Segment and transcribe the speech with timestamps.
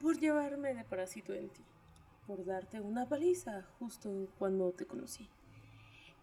[0.00, 1.64] por llevarme de parásito en ti,
[2.26, 5.28] por darte una paliza justo cuando te conocí,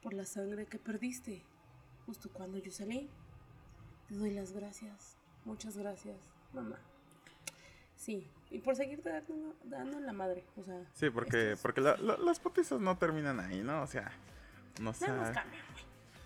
[0.01, 1.43] por la sangre que perdiste
[2.05, 3.09] justo cuando yo salí.
[4.07, 6.17] Te doy las gracias, muchas gracias,
[6.53, 6.77] mamá.
[7.95, 10.85] Sí, y por seguirte dando, dando en la madre, o sea.
[10.93, 13.81] Sí, porque, porque las putizas no terminan ahí, ¿no?
[13.81, 14.11] O sea,
[14.81, 15.07] no sé.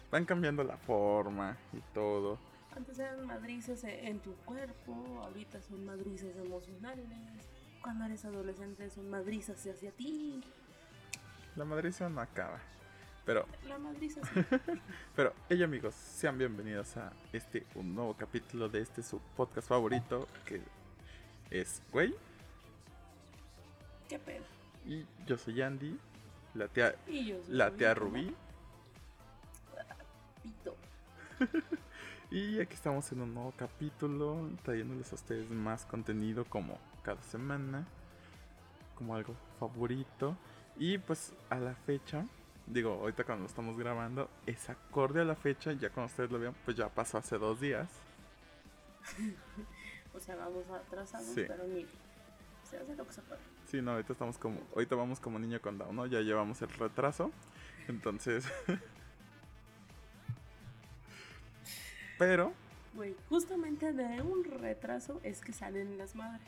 [0.10, 2.40] Van cambiando la forma y todo.
[2.78, 7.08] Antes eran madrizas e, en tu cuerpo, ahorita son madrizas emocionales.
[7.82, 10.44] Cuando eres adolescente son madrizas hacia ti.
[11.56, 12.60] La madriza no acaba.
[13.26, 13.48] Pero.
[13.68, 14.42] La madriza sí.
[15.16, 20.28] pero, hey amigos, sean bienvenidos a este un nuevo capítulo de este su podcast favorito
[20.46, 20.62] que
[21.50, 22.14] es Güey.
[24.08, 24.46] ¿Qué pedo?
[24.86, 25.98] Y yo soy Andy,
[26.54, 26.94] la tía,
[27.48, 28.36] la tía Rubí.
[30.44, 30.76] Pito.
[32.30, 37.88] y aquí estamos en un nuevo capítulo, trayéndoles a ustedes más contenido como cada semana,
[38.96, 40.36] como algo favorito.
[40.78, 42.26] Y pues a la fecha,
[42.66, 46.40] digo, ahorita cuando lo estamos grabando, es acorde a la fecha, ya cuando ustedes lo
[46.40, 47.90] vean, pues ya pasó hace dos días.
[50.14, 51.86] o sea, vamos atrasados, pero ni
[52.64, 53.40] se hace lo que se puede.
[53.68, 56.06] Sí, no, ahorita estamos como, ahorita vamos como niño con Down, ¿no?
[56.08, 57.32] Ya llevamos el retraso.
[57.88, 58.46] Entonces.
[62.18, 62.54] Pero.
[62.94, 66.48] Güey, justamente de un retraso es que salen las madres.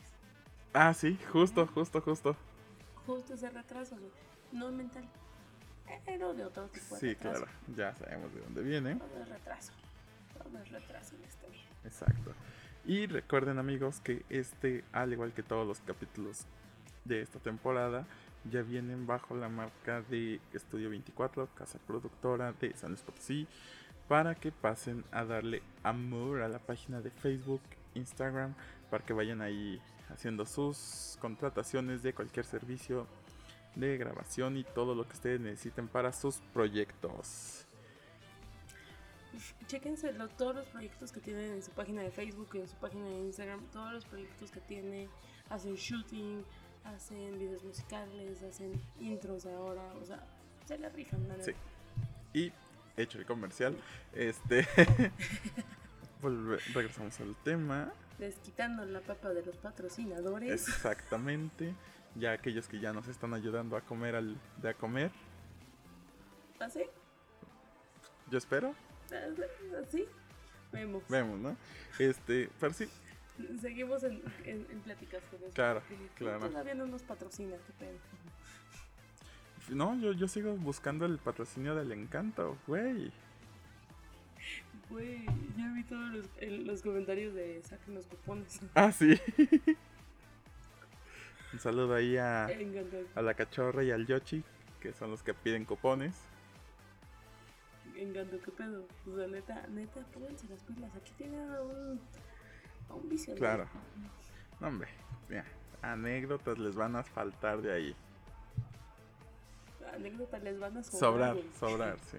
[0.72, 2.36] Ah, sí, justo, justo, justo.
[3.06, 4.10] Justo ese retraso, güey.
[4.52, 5.04] No mental.
[6.04, 8.96] Pero de otro tipo de Sí, claro, ya sabemos de dónde viene.
[8.96, 9.72] Todo es retraso.
[10.38, 11.62] Todo es retraso en este vida.
[11.84, 12.32] Exacto.
[12.84, 16.46] Y recuerden amigos que este, al igual que todos los capítulos
[17.04, 18.06] de esta temporada,
[18.50, 23.46] ya vienen bajo la marca de Estudio 24, casa productora de San Luis Potosí,
[24.10, 27.60] para que pasen a darle amor a la página de Facebook,
[27.94, 28.56] Instagram,
[28.90, 29.80] para que vayan ahí
[30.12, 33.06] haciendo sus contrataciones de cualquier servicio
[33.76, 37.68] de grabación y todo lo que ustedes necesiten para sus proyectos.
[39.68, 43.16] Chequense todos los proyectos que tienen en su página de Facebook, en su página de
[43.16, 45.08] Instagram, todos los proyectos que tienen,
[45.50, 46.44] hacen shooting,
[46.82, 50.26] hacen videos musicales, hacen intros ahora, o sea,
[50.66, 51.52] se la rifan, la Sí.
[52.34, 52.52] Y
[52.96, 53.76] hecho el comercial,
[54.14, 54.66] este
[56.74, 57.92] regresamos al tema.
[58.18, 60.50] Desquitando la papa de los patrocinadores.
[60.50, 61.74] Exactamente.
[62.16, 65.10] Ya aquellos que ya nos están ayudando a comer al de a comer.
[66.58, 66.82] ¿Así?
[68.30, 68.74] Yo espero.
[69.82, 70.06] ¿Así?
[70.72, 71.02] Vemos.
[71.08, 71.56] Vemos, ¿no?
[71.98, 72.88] Este, pero sí,
[73.60, 75.52] Seguimos en, en, pláticas con eso.
[75.54, 75.82] Claro,
[76.16, 76.48] claro.
[76.48, 77.98] Todavía no nos patrocina, qué pena.
[79.70, 83.12] No, yo, yo sigo buscando el patrocinio del encanto, güey.
[84.88, 85.24] Güey,
[85.56, 86.26] ya vi todos los,
[86.66, 88.60] los comentarios de saquen los cupones.
[88.74, 89.18] Ah, sí.
[91.52, 92.46] Un saludo ahí a,
[93.14, 94.44] a la cachorra y al Yoshi,
[94.80, 96.14] que son los que piden cupones.
[97.96, 98.86] Encanto, qué pedo.
[99.06, 100.94] O sea, neta, neta, pónganse las pilas.
[100.96, 102.00] Aquí tiene un
[102.94, 103.68] un Claro.
[104.60, 104.88] No, hombre,
[105.82, 107.96] anécdotas les van a faltar de ahí.
[109.94, 111.36] Anécdotas les van a sobrar.
[111.36, 112.18] Sobrar, sobrar, sí.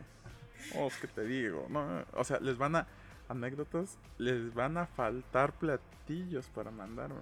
[0.76, 2.88] Oh, es que te digo, no, o sea, les van a
[3.30, 7.22] anécdotas, les van a faltar platillos para mandarme.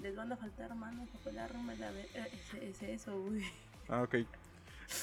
[0.00, 3.42] Les van a faltar manos para pelarme la eh, ese, eso, güey.
[3.88, 4.16] Ah, ok.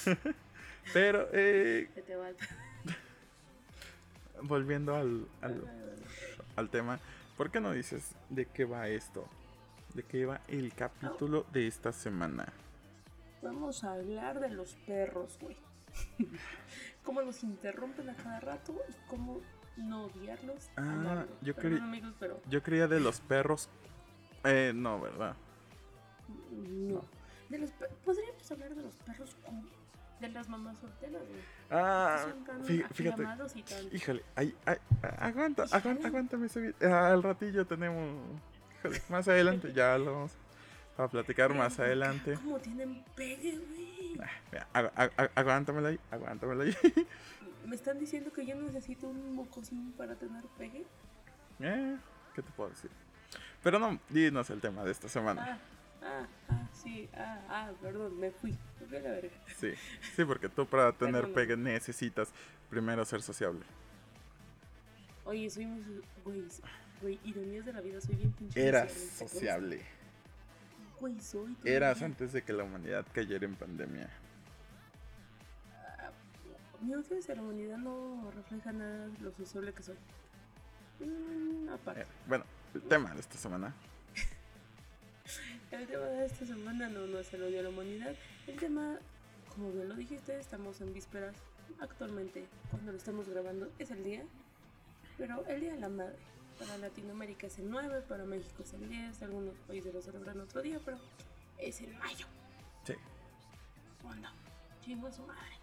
[0.92, 1.88] Pero, eh.
[4.42, 5.64] volviendo al, al,
[6.56, 7.00] al tema,
[7.36, 9.26] ¿por qué no dices de qué va esto?
[9.94, 12.52] ¿De qué va el capítulo de esta semana?
[13.44, 15.56] Vamos a hablar de los perros, güey.
[17.04, 19.42] cómo los interrumpen a cada rato y cómo
[19.76, 20.70] no odiarlos.
[20.78, 21.82] Ah, yo, creía
[22.48, 23.68] yo creía de los perros.
[24.44, 25.36] Eh, no, ¿verdad?
[26.50, 27.02] No.
[27.50, 27.70] De los
[28.04, 29.36] Podríamos hablar de los perros
[30.20, 31.40] de las mamás solteras, güey.
[31.70, 32.26] Ah,
[32.94, 33.26] fíjate.
[33.92, 34.76] Híjole, ay, ay,
[35.18, 36.48] aguanta, aguanta, aguántame
[36.80, 38.22] Al ratillo tenemos.
[39.10, 40.43] más adelante ya lo vamos a
[41.10, 42.34] platicar más adelante.
[42.34, 44.18] ¿Cómo tienen pegue, güey?
[44.72, 46.76] Ah, aguántamelo ahí, aguántamelo ahí.
[47.66, 50.84] ¿Me están diciendo que yo necesito un mocosín para tener pegue?
[51.60, 51.96] Eh,
[52.34, 52.90] ¿qué te puedo decir?
[53.62, 55.58] Pero no, dinos el tema de esta semana.
[56.02, 58.54] Ah, ah, ah, sí, ah, ah, perdón, me fui.
[58.90, 59.30] Me la verga.
[59.56, 59.72] Sí,
[60.14, 62.32] sí, porque tú para tener pegue necesitas
[62.68, 63.62] primero ser sociable.
[65.24, 66.02] Oye, soy muy.
[66.24, 66.44] Güey,
[67.00, 68.66] güey, ironías de la vida, soy bien pinche.
[68.66, 69.80] Eras sociable.
[71.64, 74.08] Eras antes de que la humanidad cayera en pandemia.
[76.82, 79.96] Uh, mi antes de la humanidad no refleja nada lo sociable que soy.
[81.00, 82.02] Mm, aparte.
[82.02, 82.44] Eh, bueno,
[82.74, 83.74] el tema de esta semana
[85.70, 88.14] el tema de esta semana no, no es el odio a la humanidad.
[88.46, 88.98] El tema,
[89.54, 91.34] como bien lo dijiste, estamos en vísperas.
[91.80, 94.22] Actualmente, cuando lo estamos grabando, es el día.
[95.18, 96.16] Pero el Día de la Madre.
[96.58, 99.22] Para Latinoamérica es el 9, para México es el 10.
[99.22, 100.98] Algunos países lo celebran otro día, pero
[101.58, 102.26] es en mayo.
[102.84, 102.94] Sí.
[104.04, 104.32] Onda.
[104.84, 105.54] Chingo su madre.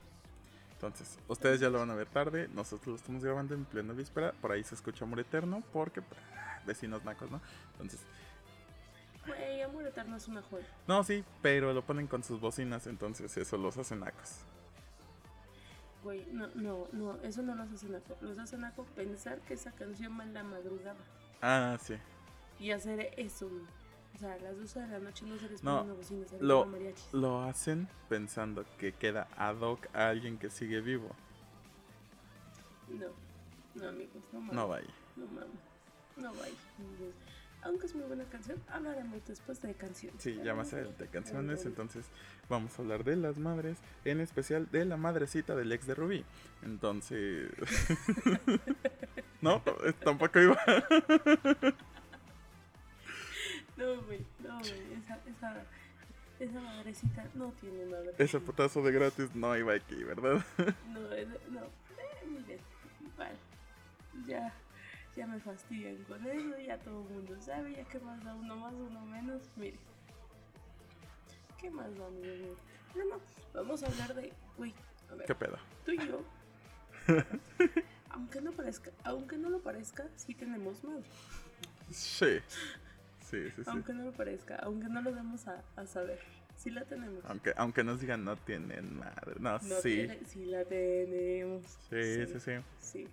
[0.73, 2.49] Entonces, ustedes ya lo van a ver tarde.
[2.53, 4.33] Nosotros lo estamos grabando en plena víspera.
[4.41, 6.19] Por ahí se escucha amor eterno porque pues,
[6.65, 7.39] vecinos nacos, ¿no?
[7.73, 7.99] Entonces,
[9.27, 10.65] Güey, Amor Eterno es una joya.
[10.87, 12.87] no, sí, pero lo ponen con sus bocinas.
[12.87, 14.37] Entonces, eso los hace nacos.
[16.03, 18.17] Güey, no, no, no, eso no los hace naco.
[18.21, 20.95] Los hace naco pensar que esa canción va en la madrugada.
[21.41, 21.95] Ah, sí.
[22.59, 23.61] Y hacer eso, güey.
[24.15, 26.27] O sea, a las 12 de la noche no se les No, pone una bocina,
[26.27, 27.13] se les lo- mariachis.
[27.13, 31.09] Lo hacen pensando que queda ad hoc a alguien que sigue vivo.
[32.89, 33.07] No,
[33.75, 34.55] no, amigos, no mames.
[34.55, 34.87] No vaya.
[35.15, 35.49] No mames.
[36.17, 36.53] No vaya.
[36.79, 37.15] amigos.
[37.63, 40.21] Aunque es muy buena canción, hablaremos después de canciones.
[40.21, 42.05] Sí, ya más adelante canciones, entonces
[42.49, 46.25] vamos a hablar de las madres, en especial de la madrecita del ex de Rubí.
[46.63, 47.51] Entonces...
[49.41, 50.57] no, t- tampoco iba.
[53.77, 54.93] No, güey, no, güey.
[54.93, 55.65] Esa, esa,
[56.39, 58.13] esa madrecita no tiene madre.
[58.17, 60.45] Ese putazo de gratis no iba aquí, ¿verdad?
[60.89, 61.07] No, no.
[61.09, 62.59] Eh, miren,
[63.11, 63.35] igual.
[64.27, 64.53] Ya,
[65.15, 68.55] ya me fastidian con eso, ya todo el mundo sabe, ya que más da uno
[68.55, 69.41] más, uno menos.
[69.55, 69.77] Mire.
[71.59, 72.55] ¿Qué más da, amigo mío?
[72.95, 73.21] No, no,
[73.53, 74.33] vamos a hablar de.
[74.57, 74.73] Güey,
[75.11, 75.57] a ver, ¿Qué pedo?
[75.85, 76.23] tú y yo.
[78.09, 81.03] aunque no parezca, aunque no lo parezca, sí tenemos madre.
[81.91, 82.39] Sí.
[83.21, 83.63] Sí, sí, sí.
[83.67, 86.19] Aunque no lo parezca, aunque no lo demos a, a saber.
[86.57, 87.23] Sí la tenemos.
[87.25, 89.35] Aunque, aunque nos digan no tienen madre.
[89.39, 89.81] No, No sí.
[90.07, 91.63] tiene- sí la tenemos.
[91.89, 92.51] Sí, sí, sí.
[92.79, 93.07] Sí.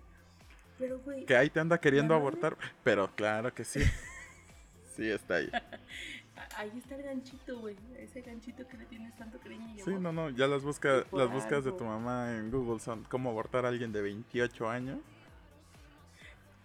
[0.79, 3.81] Pero, güey, Que ahí te anda queriendo abortar, pero claro que sí.
[4.95, 5.49] Sí, está ahí.
[6.57, 7.75] ahí está el ganchito, güey.
[7.97, 11.63] Ese ganchito que le tienes tanto cariño Sí, no, no, ya las, busca, las buscas
[11.63, 11.77] de algo.
[11.77, 14.99] tu mamá en Google son cómo abortar a alguien de 28 años.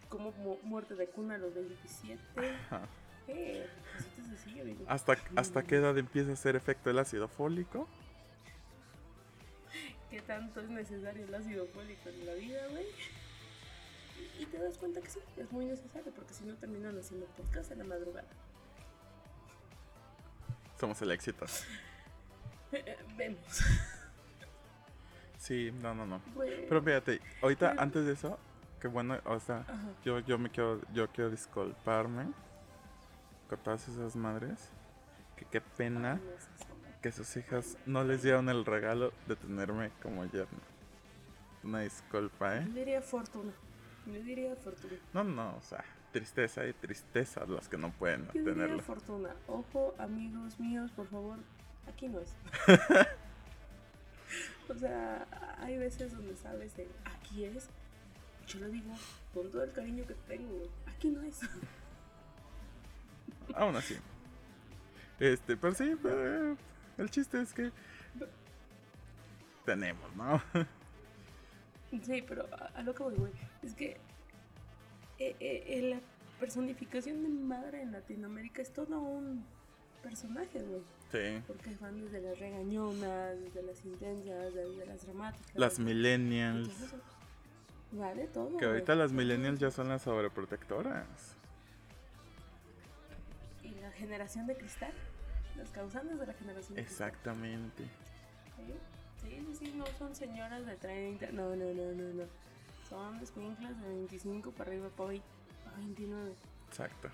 [0.09, 2.21] Como mu- muerte de cuna a los 27.
[2.67, 2.83] Ajá.
[3.29, 4.77] Eh, cositas así.
[4.89, 7.89] ¿Hasta, ¿Hasta qué edad empieza a hacer efecto el ácido fólico?
[10.11, 12.87] ¿Qué tanto es necesario el ácido fólico en la vida, güey?
[14.41, 17.71] Y- te das cuenta que sí, es muy necesario, porque si no terminan haciendo podcast
[17.73, 18.29] en la madrugada.
[20.79, 21.47] Somos el éxito.
[22.73, 23.41] Eh, Vemos.
[25.39, 26.21] Sí, no, no, no.
[26.69, 28.39] Pero fíjate, ahorita antes de eso,
[28.81, 29.77] que bueno, o sea, Ajá.
[30.05, 32.27] yo, yo me quiero, yo quiero disculparme
[33.49, 34.71] con todas esas madres.
[35.37, 36.21] Que qué pena
[37.03, 40.61] que sus hijas no les dieron el regalo de tenerme como yerno.
[41.65, 42.67] Una disculpa, ¿eh?
[42.73, 43.53] Diría fortuna.
[44.07, 44.95] Yo diría fortuna.
[45.13, 48.83] No, no, o sea, tristeza y tristeza los que no pueden Yo diría tenerlo.
[48.83, 49.31] fortuna.
[49.49, 51.39] Ojo, amigos míos, por favor,
[51.89, 52.35] aquí no es.
[54.69, 55.27] o sea,
[55.59, 57.69] hay veces donde sabes de aquí es.
[58.47, 58.93] Yo lo digo
[59.33, 60.69] con todo el cariño que tengo.
[60.87, 61.41] Aquí no es.
[63.55, 63.97] Aún así.
[65.19, 66.57] Este, pero sí, pero,
[66.99, 67.71] el chiste es que
[69.65, 70.43] tenemos, ¿no?
[72.03, 73.33] sí, pero a, a lo que voy, güey,
[73.65, 73.97] es que
[75.19, 76.01] eh, eh, la
[76.41, 79.45] personificación de madre en Latinoamérica es todo un
[80.03, 80.83] personaje, güey.
[81.11, 81.43] Sí.
[81.47, 85.55] Porque van desde las regañonas, desde las intensas, desde las dramáticas.
[85.55, 86.69] Las millennials.
[86.69, 87.01] Entonces,
[87.93, 88.57] Vale, todo.
[88.57, 91.37] Que ahorita las millennials ya son las sobreprotectoras.
[93.63, 94.93] Y la generación de cristal.
[95.57, 97.85] Las causantes de la generación de Exactamente.
[98.57, 98.81] cristal.
[99.23, 99.29] ¿Sí?
[99.29, 101.31] Sí, sí, sí, no son señoras de 30.
[101.31, 102.25] No, no, no, no, no.
[102.95, 105.27] Son escuinclas de 25 para arriba, para 20,
[105.65, 106.33] para 29.
[106.69, 107.09] Exacto.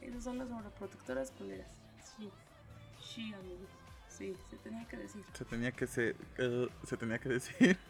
[0.00, 1.68] Esas son las sobreprotectoras culeras.
[2.02, 2.28] Sí.
[3.00, 3.68] Sí, amigos.
[4.08, 5.24] Sí, se tenía que decir.
[5.32, 7.78] Se tenía que se, eh, se tenía que decir.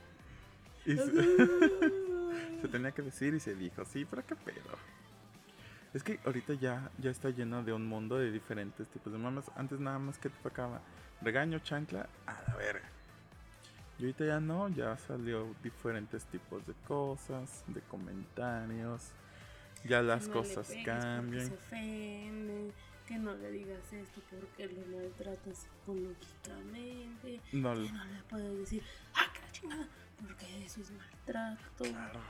[0.85, 1.07] Y se,
[2.61, 4.77] se tenía que decir y se dijo, sí, pero qué pedo.
[5.95, 9.49] Es que ahorita ya, ya está lleno de un mundo de diferentes tipos de mamás.
[9.55, 10.83] Antes nada más que te tocaba
[11.21, 12.91] regaño, chancla, a la verga.
[14.03, 19.13] Y ahorita ya no, ya salió diferentes tipos de cosas, de comentarios.
[19.85, 21.47] Ya las no le cosas pegues cambian.
[21.47, 22.73] Se ofende,
[23.07, 27.41] que no le digas esto porque lo maltratas psicológicamente.
[27.53, 28.83] No, Que no le puedes decir,
[29.15, 29.89] ¡ah, que la chingada!
[30.21, 31.85] Porque eso es maltrato.
[31.85, 32.21] claro.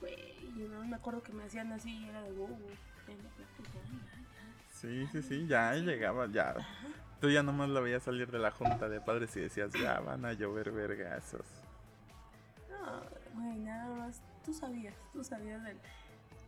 [0.00, 2.48] Güey, yo no me acuerdo que me hacían así y era de wow.
[2.48, 4.64] en la plática, ay, ay, ay.
[4.70, 6.56] Sí, sí, sí, ya llegaba, ya.
[7.22, 10.24] Tú ya nomás la veías salir de la junta de padres y decías, ya van
[10.24, 11.46] a llover vergazos.
[12.68, 13.00] No,
[13.40, 14.20] güey, nada más.
[14.44, 15.76] Tú sabías, tú sabías del.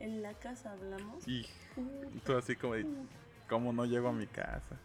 [0.00, 1.28] En la casa hablamos.
[1.28, 2.87] Y Puta, tú así como de,
[3.49, 4.76] ¿Cómo no llego a mi casa?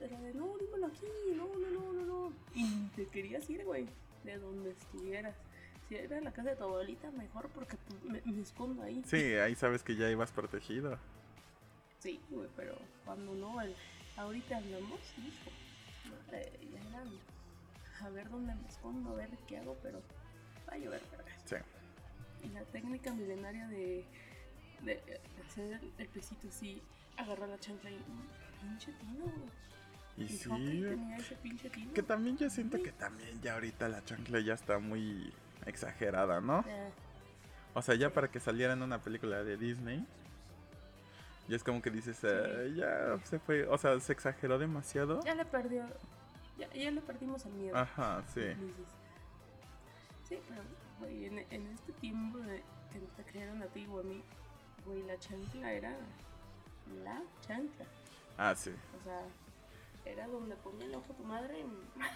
[0.00, 2.32] Era de, no, dímelo aquí, no, no, no, no, no.
[2.54, 3.86] Y te querías ir, güey,
[4.24, 5.36] de donde estuvieras.
[5.90, 9.02] Si era la casa de tu abuelita, mejor porque me, me escondo ahí.
[9.04, 10.98] Sí, ahí sabes que ya ibas protegido.
[12.00, 13.74] Sí, güey, pero cuando no, el,
[14.16, 15.50] ahorita hablamos, hijo,
[16.10, 17.08] madre, ya eran
[18.02, 20.02] a ver dónde me escondo, a ver qué hago, pero
[20.68, 21.42] va a llover, vergas.
[21.44, 21.56] Sí.
[22.44, 24.04] Y la técnica milenaria de,
[24.82, 26.80] de, de hacer el, pesito así,
[27.18, 29.60] agarrar la chancla y mm, pinche tino, güey.
[30.16, 31.92] Y sí, hockey tenía ese pinche tino.
[31.92, 35.32] que también yo siento que también ya ahorita la chancla ya está muy
[35.66, 36.64] exagerada, ¿no?
[36.66, 36.90] Eh,
[37.74, 40.04] O sea, ya para que saliera en una película de Disney.
[41.50, 45.20] Y es como que dices, "Eh, ya se fue, o sea, se exageró demasiado.
[45.24, 45.84] ya le perdió,
[46.56, 47.76] ya, ya le perdimos el miedo.
[47.76, 48.40] Ajá, sí.
[48.40, 48.86] Dices,
[50.28, 50.62] Sí, pero,
[51.00, 54.22] güey, en, en este tiempo de que te crearon a ti o a mí,
[54.86, 55.96] güey, la chancla era
[57.04, 57.84] la chancla.
[58.38, 58.70] Ah, sí.
[59.00, 59.20] O sea,
[60.04, 61.64] era donde ponía el ojo tu madre y
[61.98, 62.14] madre.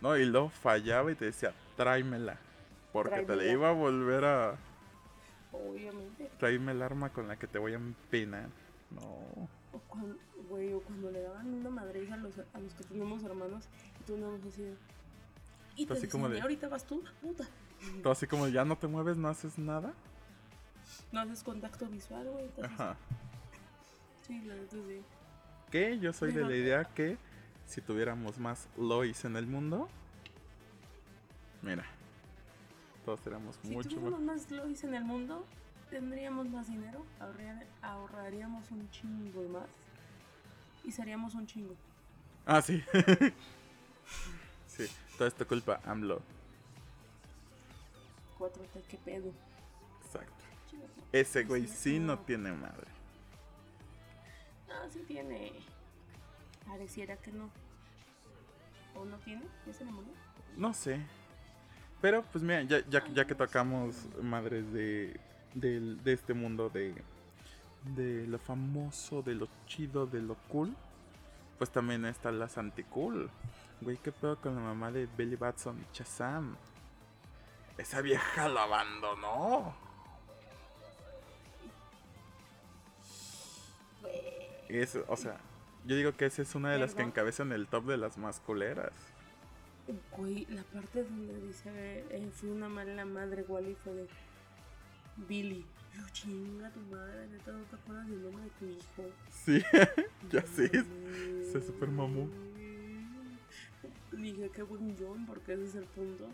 [0.00, 2.38] No, y luego fallaba y te decía, tráemela.
[2.94, 4.56] Porque te le iba a volver a
[5.54, 6.30] Obviamente.
[6.38, 8.48] traerme el arma con la que te voy a empinar.
[8.90, 9.02] No.
[9.72, 10.16] O cuando,
[10.48, 13.64] güey, o cuando le daban una madriza a los, a los que tenemos hermanos,
[14.00, 14.74] y tú no así de.
[15.76, 17.44] Y te Así como de- "Y ahorita vas tú, puta.
[18.02, 19.92] Tú así como ya no te mueves, no haces nada.
[21.10, 22.48] No haces contacto visual, güey.
[22.62, 22.96] Ajá.
[24.26, 25.02] Sí, la neta sí.
[25.70, 27.18] Que yo soy de la idea que
[27.66, 29.88] si tuviéramos más Lois en el mundo,
[31.62, 31.84] mira,
[33.04, 34.42] todos seríamos Si mucho tuviéramos más.
[34.42, 35.44] más Lois en el mundo,
[35.90, 39.66] tendríamos más dinero, ahorrar- ahorraríamos un chingo más
[40.84, 41.74] y seríamos un chingo.
[42.46, 42.82] Ah, sí.
[44.66, 44.86] sí,
[45.18, 46.20] todo esto culpa AMLO.
[48.38, 49.32] Cuatro T, qué pedo.
[50.04, 50.32] Exacto.
[50.72, 50.80] No.
[51.12, 52.18] Ese güey Sí, no no.
[52.20, 52.86] tiene madre.
[54.68, 55.52] Ah, sí tiene.
[56.66, 57.48] Pareciera que no.
[58.96, 59.42] ¿O no tiene?
[59.66, 60.12] ¿Ya se le murió?
[60.56, 61.00] No sé.
[62.04, 65.18] Pero pues mira, ya, ya, ya que tocamos madres de,
[65.54, 66.94] del- de este mundo de,
[67.96, 70.76] de lo famoso, de lo chido, de lo cool,
[71.56, 73.30] pues también está las anti-cool.
[73.80, 76.56] Güey, ¿qué pedo con la mamá de Billy Batson y Shazam?
[77.78, 79.74] Esa vieja lo abandonó.
[84.68, 85.38] Es, o sea,
[85.86, 88.40] yo digo que esa es una de las que encabezan el top de las más
[88.40, 88.92] culeras.
[90.16, 91.70] Güey, la parte donde dice
[92.10, 94.08] eh, fui una mala madre, Wally, fue de
[95.28, 95.64] Billy.
[95.94, 99.10] Yo, chinga tu madre, neta, no te acuerdas del nombre de tu hijo.
[99.30, 99.62] Sí,
[100.32, 100.70] ya sé.
[100.72, 101.52] Mames.
[101.52, 102.28] se super mamó.
[104.12, 106.26] Dije, qué buen John, porque ese es el punto.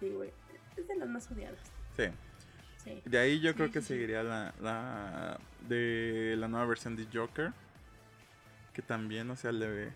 [0.00, 0.30] Sí, güey,
[0.76, 1.58] es de las más odiadas.
[1.96, 2.04] Sí.
[2.84, 3.02] Sí.
[3.06, 3.94] De ahí yo Sí, creo que sí, sí.
[3.94, 7.52] seguiría la, la de la nueva versión de Joker.
[8.74, 9.92] Que también, o sea, le,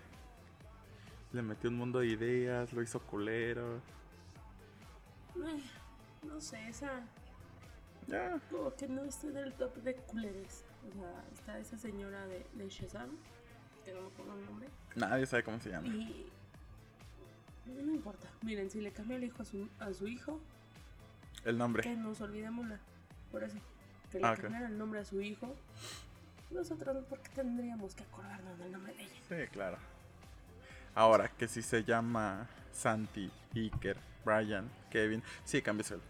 [1.32, 3.80] le metió un mundo de ideas, lo hizo culero.
[6.22, 7.00] No sé, esa.
[8.06, 8.40] Ya.
[8.50, 10.64] Como que no está del top de culeres.
[10.88, 13.10] O sea, está esa señora de, de Shazam,
[13.84, 14.68] que no me acuerdo el nombre.
[14.96, 15.88] Nadie sabe cómo se llama.
[15.88, 16.30] Y.
[17.66, 18.28] No importa.
[18.42, 20.40] Miren, si le cambia el hijo a su, a su hijo,
[21.44, 21.82] El nombre.
[21.82, 22.78] que nos olvidemos la.
[23.30, 23.58] Por eso.
[24.10, 24.34] Que le Ah,
[24.68, 25.54] el nombre a su hijo.
[26.50, 29.12] Nosotros no, porque tendríamos que acordarnos del nombre de ella.
[29.28, 29.76] Sí, claro.
[30.94, 35.22] Ahora, que si se llama Santi, Iker, Brian, Kevin.
[35.44, 36.00] Sí, cámbieselo.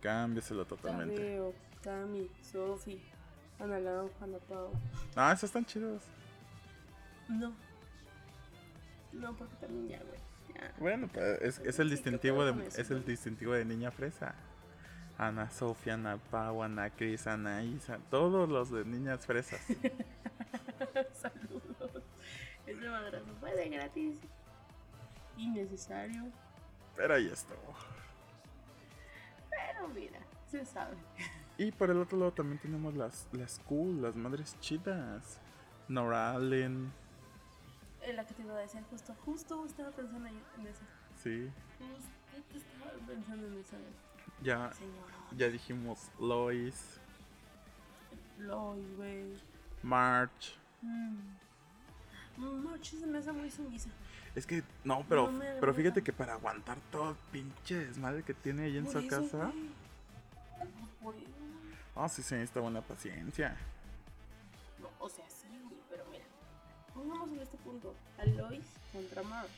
[0.00, 1.16] Cámbieselo totalmente.
[1.16, 3.00] Tadeo, Cami, Sofi,
[3.58, 3.78] Ana
[4.48, 4.70] Pau.
[5.14, 6.02] Ah, esos están chidos.
[7.28, 7.52] No.
[9.12, 10.20] No, porque también ya, güey.
[10.54, 10.74] Ya.
[10.78, 14.34] Bueno, pues es, es el ¿qué distintivo de, es el distintivo de niña fresa.
[15.20, 19.60] Ana Sofía, Ana Pau, Ana Cris, Ana Isa, todos los de niñas fresas.
[21.12, 22.02] Saludos.
[22.66, 24.16] Ese madrazo fue de gratis.
[25.36, 26.24] Innecesario.
[26.96, 27.74] Pero ahí estuvo.
[29.50, 30.96] Pero mira, se sabe.
[31.58, 35.38] Y por el otro lado también tenemos las, las cool, las madres chidas.
[35.86, 36.90] Nora Allen,
[38.14, 39.14] la que te iba a decir justo.
[39.26, 40.86] Justo estaba pensando en esa.
[41.22, 41.50] sí.
[42.54, 43.76] Estaba pensando en esa
[44.42, 45.12] Ya, señora.
[45.36, 46.98] ya dijimos Lois,
[48.38, 49.34] Lois, güey.
[49.82, 50.56] March.
[50.82, 51.18] Mm.
[52.64, 53.90] March se me hace muy sumisa.
[54.34, 58.32] Es que, no, pero, No pero fíjate que para aguantar todo el pinche desmadre que
[58.32, 59.48] tiene ahí en Por su eso, casa.
[59.50, 61.14] eso.
[61.96, 63.56] Ah, sí se necesita buena paciencia.
[64.80, 65.48] No, o sea, sí,
[65.90, 66.24] pero mira.
[66.94, 69.50] Pongamos en este punto a Lois contra March.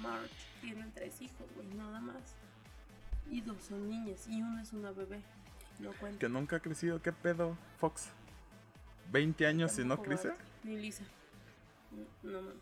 [0.00, 0.30] March
[0.62, 2.34] tiene tres hijos, güey, nada más.
[3.30, 5.20] Y dos son niñas y una es una bebé.
[5.78, 6.18] No cuenta.
[6.18, 7.00] que nunca ha crecido.
[7.00, 8.08] ¿Qué pedo, Fox?
[9.12, 10.32] ¿20 años y no crece?
[10.64, 11.04] Ni Lisa.
[12.22, 12.56] No, no mames.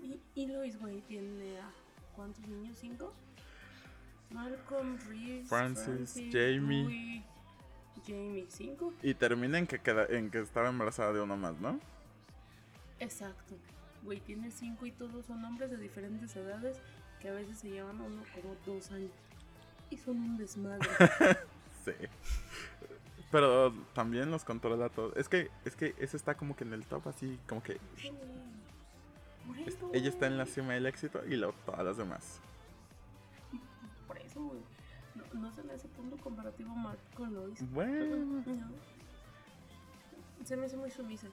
[0.00, 1.70] Y, y Lois, güey, tiene a
[2.14, 2.76] ¿cuántos niños?
[2.78, 3.12] ¿Cinco?
[4.30, 6.82] Malcolm, Reese, Francis, Jamie.
[6.84, 7.22] Louis,
[8.06, 8.92] Jamie, ¿cinco?
[9.02, 11.78] Y termina en que, queda, en que estaba embarazada de uno más, ¿no?
[12.98, 13.56] Exacto.
[14.02, 16.78] Güey, tiene cinco y todos son hombres de diferentes edades
[17.20, 19.10] que a veces se llevan uno como dos años.
[19.94, 20.88] Y son un desmadre.
[21.84, 21.92] Sí.
[23.30, 25.14] Pero también los controla todos.
[25.16, 28.10] Es que, es que ese está como que en el top, así como que Sí.
[29.66, 32.40] Es- ella está en la cima del éxito y luego todas las demás.
[34.06, 34.60] Por eso, güey.
[35.14, 37.58] No, no se me hace punto comparativo Mark con Lois.
[37.70, 38.42] Bueno.
[38.46, 38.70] No.
[40.46, 41.26] Se me hace muy sumisa.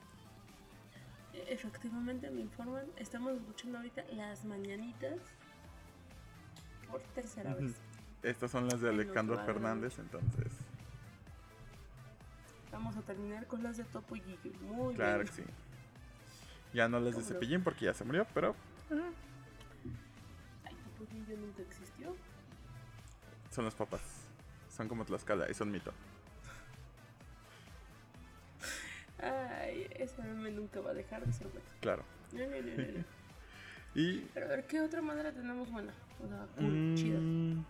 [1.34, 2.86] E- Efectivamente me informan.
[2.98, 5.18] Estamos escuchando ahorita las mañanitas
[6.89, 7.75] por tercera vez.
[8.24, 9.38] Estas son las de Alejandro.
[9.46, 10.51] Fernández, entonces.
[12.72, 14.51] Vamos a terminar con las de Topo y Gillo.
[14.62, 15.28] Muy Claro bien.
[15.28, 15.44] que sí.
[16.74, 18.56] Ya no les de cepillín porque ya se murió, pero
[20.63, 22.16] Ay, Topo y Gillo nunca existió.
[23.50, 24.01] son los papás.
[24.70, 25.92] Son como Tlaxcala y son mito.
[29.22, 31.66] Ay, ese meme nunca va a dejar de ser bueno.
[31.82, 32.04] Claro.
[32.32, 33.04] No, no.
[33.94, 34.20] Y.
[34.34, 35.92] Pero a ver, ¿qué otra manera tenemos buena?
[36.24, 37.20] O sea, cool, chida.
[37.20, 37.66] mm, verga.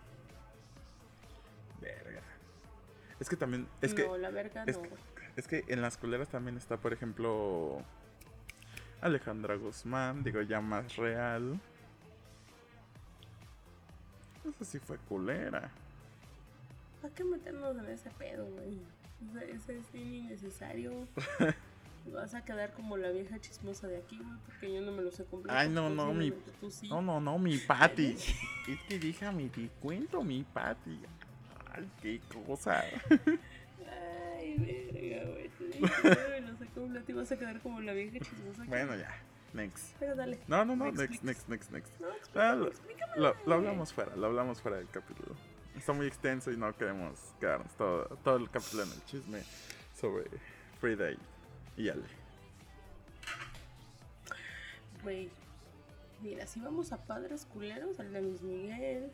[3.22, 3.68] Es que también.
[3.80, 4.04] Es que.
[4.04, 5.00] no, la verga es no, que- güey.
[5.36, 7.80] Es que en las culeras también está, por ejemplo,
[9.00, 11.58] Alejandra Guzmán, digo ya más real.
[14.48, 15.70] Esa sí fue culera.
[17.00, 18.78] ¿Para qué meternos en ese pedo, güey?
[19.30, 21.06] O sea, ese es bien innecesario.
[22.12, 25.12] Vas a quedar como la vieja chismosa de aquí, güey, porque yo no me lo
[25.12, 25.56] sé completo.
[25.56, 26.34] Ay, no, no, mi-
[26.68, 26.88] sí.
[26.88, 28.16] No, no, no, mi Patty.
[28.16, 30.98] es que dije mi te cuento, mi Patty.
[31.74, 32.84] Ay, qué cosa.
[33.10, 35.50] Ay, verga, güey.
[37.08, 38.64] Y vas a quedar como la vieja chismosa.
[38.64, 39.08] Bueno, ya.
[39.54, 39.94] Next.
[39.98, 40.38] Pero dale.
[40.48, 42.00] No, no, no, ¿Me next, next, next, next.
[42.00, 43.12] No, Ah, explícame, lo, explícame.
[43.16, 45.34] lo- lo hablamos fuera, lo hablamos fuera del capítulo.
[45.76, 49.42] Está muy extenso y no queremos quedarnos todo, todo el capítulo en el chisme
[49.98, 50.24] sobre
[50.80, 51.18] Frida y,
[51.82, 52.02] y Ale.
[55.02, 55.30] Güey.
[56.22, 59.10] Mira, si vamos a padres culeros, el de Luis Miguel.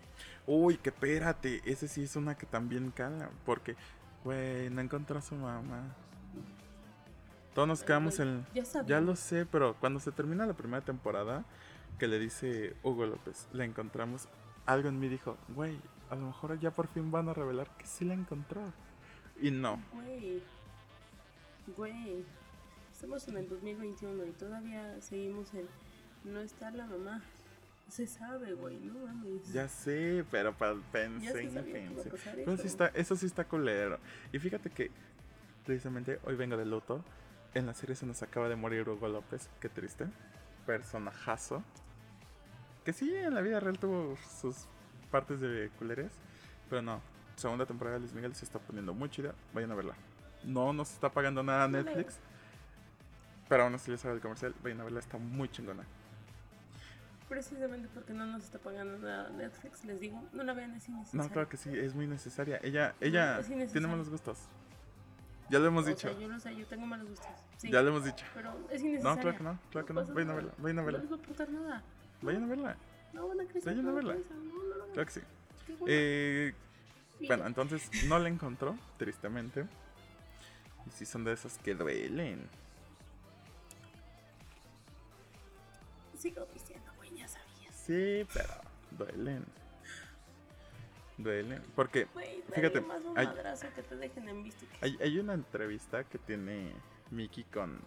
[0.47, 3.77] Uy, que espérate, ese sí es una que también cala, porque,
[4.25, 5.95] güey, no encontró a su mamá.
[7.55, 8.47] Todos nos quedamos en...
[8.55, 8.63] Ya.
[8.87, 11.45] Ya lo sé, pero cuando se termina la primera temporada,
[11.99, 14.29] que le dice Hugo López, la encontramos,
[14.67, 15.79] algo en mí dijo, güey,
[16.11, 18.63] a lo mejor ya por fin van a revelar que sí la encontró.
[19.41, 19.83] Y no.
[19.93, 20.43] Güey.
[21.77, 22.25] Güey.
[22.93, 25.69] Estamos en el 2021 y todavía seguimos en.
[26.25, 27.23] No está la mamá.
[27.89, 29.51] Se sabe, güey, no mames.
[29.53, 32.11] Ya sé, pero para pensé, a pensé.
[32.35, 32.63] Pero eso.
[32.63, 33.99] sí está, eso sí está culero.
[34.31, 34.91] Y fíjate que
[35.65, 37.03] precisamente hoy vengo de luto.
[37.55, 39.49] En la serie se nos acaba de morir Hugo López.
[39.59, 40.07] Qué triste.
[40.67, 41.63] Personajazo.
[42.85, 44.67] Que sí, en la vida real tuvo sus
[45.11, 46.13] partes de culeres.
[46.69, 47.01] Pero no.
[47.37, 49.35] Segunda temporada de Luis Miguel se está poniendo muy chida.
[49.55, 49.95] Vayan a verla.
[50.45, 52.19] No nos está pagando nada Netflix.
[53.49, 54.55] Pero aún así les hago el comercial.
[54.63, 55.85] Vayan a verla, está muy chingona.
[57.29, 61.23] Precisamente porque no nos está pagando nada Netflix, les digo, no la vean, es innecesario.
[61.27, 62.59] No, claro que sí, es muy necesaria.
[62.63, 63.41] Ella, ella
[63.73, 64.39] tiene malos gustos.
[65.51, 66.09] Ya lo hemos O dicho.
[66.09, 67.27] sea, yo lo sé, yo tengo malos gustos.
[67.59, 68.25] Sí, Ya lo hemos dicho.
[68.35, 69.15] pero es innecesario.
[69.17, 70.01] No, claro que no, claro que no.
[70.01, 71.01] pasa Vayan a verla, vayan a No verla.
[71.01, 71.83] les va a aportar nada.
[72.23, 72.77] Vayan a verla.
[73.13, 73.65] No van a crecer.
[73.75, 74.15] Vayan a verla.
[74.15, 74.93] No, no, no.
[74.93, 75.21] Claro que sí.
[75.69, 75.85] Bueno.
[75.89, 76.55] Eh,
[77.27, 79.67] bueno, entonces no la encontró, tristemente.
[80.87, 82.41] Y sí son de esas que duelen.
[86.19, 86.47] Sigo
[87.89, 88.49] Sí, pero
[88.99, 89.45] duelen.
[91.17, 91.63] Duelen.
[91.75, 94.65] Porque Fíjate, fíjate, más un hay- madrazo que te dejen en visto.
[94.71, 96.73] que- hay, hay una entrevista que tiene
[97.11, 97.81] Mickey con,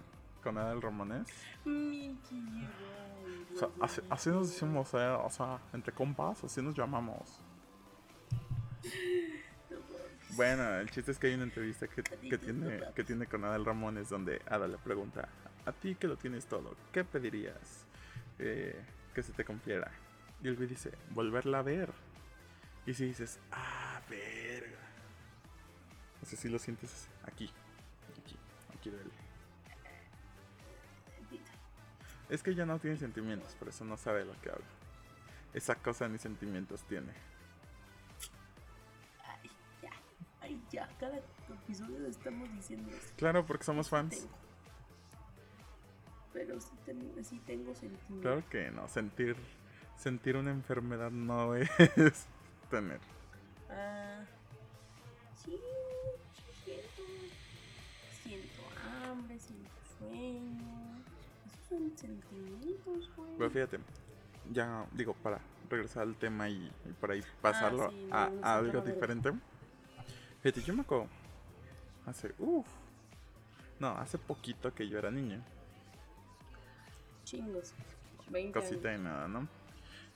[0.44, 1.28] con Adal Ramones.
[1.64, 2.68] Mickey,
[3.54, 7.40] O sea, así, nos decimos, eh, o sea, entre compas, así nos llamamos.
[10.36, 13.66] Bueno, el chiste es que hay una entrevista que, que tiene, que tiene con Adal
[13.66, 15.28] Ramones donde Adal le pregunta,
[15.66, 17.86] a ti que lo tienes todo, ¿qué pedirías
[18.40, 18.82] eh,
[19.12, 19.92] que se te cumpliera?
[20.44, 21.92] Y el güey dice, volverla a ver.
[22.86, 24.80] Y si dices, ah, verga.
[26.22, 27.52] No sé si lo sientes aquí,
[28.18, 28.38] aquí,
[28.76, 29.12] aquí duele.
[32.30, 34.66] Es que ella no tiene sentimientos, por eso no sabe de lo que habla.
[35.54, 37.12] Esa cosa ni sentimientos tiene.
[39.26, 39.90] Ay, ya.
[40.40, 40.88] Ay, ya.
[40.98, 43.14] Cada episodio estamos diciendo eso.
[43.18, 44.28] Claro, porque somos fans
[46.34, 48.22] pero sí, ten, sí tengo sentimiento.
[48.22, 49.36] Claro que no, sentir,
[49.98, 52.26] sentir una enfermedad no es
[52.70, 53.00] tener.
[53.70, 54.24] Ah,
[55.44, 55.60] sí,
[56.64, 57.04] siento,
[58.24, 58.62] siento
[59.10, 61.04] hambre, siento sueño.
[61.46, 63.38] Esos son sentimientos, güey.
[63.38, 63.80] Pero fíjate,
[64.52, 65.40] ya digo, para
[65.70, 69.32] regresar al tema y, y para ahí pasarlo ah, sí, no, a, a algo diferente.
[70.42, 71.08] Fíjate, yo me acuerdo
[72.06, 72.68] hace, uff,
[73.80, 75.42] no, hace poquito que yo era niño.
[77.32, 77.74] Chingos.
[78.30, 79.04] 20 cosita años.
[79.04, 79.48] de nada, ¿no?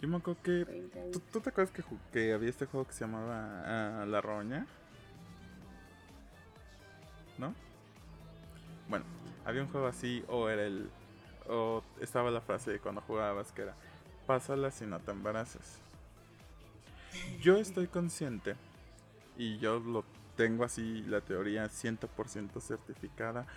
[0.02, 1.12] Yo me acuerdo que, 20 años.
[1.14, 1.74] ¿tú, tú te acuerdas
[2.12, 4.68] que había este juego que se llamaba ah, La Roña?
[7.38, 7.54] ¿No?
[8.90, 9.06] Bueno,
[9.46, 10.90] había un juego así, o era el,
[11.48, 13.76] o estaba la frase de cuando jugabas que era,
[14.28, 15.80] pásala si no te embarazas.
[17.42, 18.56] Yo estoy consciente
[19.38, 20.04] y yo lo
[20.36, 23.48] tengo así la teoría 100% certificada.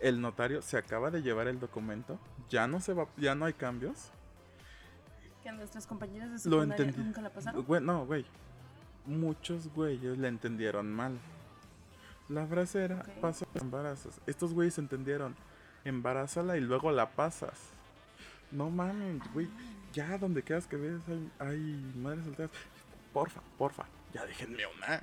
[0.00, 2.18] El notario se acaba de llevar el documento,
[2.50, 4.10] ya no se va, ya no hay cambios.
[5.42, 7.06] Que a nuestras compañeras de Lo secundaria entendí.
[7.06, 7.64] nunca la pasaron.
[7.86, 8.26] No, güey.
[9.06, 11.18] Muchos güeyes le entendieron mal.
[12.28, 13.20] La frase era, Ok.
[13.20, 14.20] pasa embarazas.
[14.26, 15.36] Estos güeyes entendieron,
[15.84, 17.70] embarázala y luego la pasas.
[18.50, 19.48] No mames, güey.
[19.92, 22.50] Ya donde quieras que ves hay, hay madres solteras.
[23.12, 25.02] Porfa, porfa, ya déjenme una.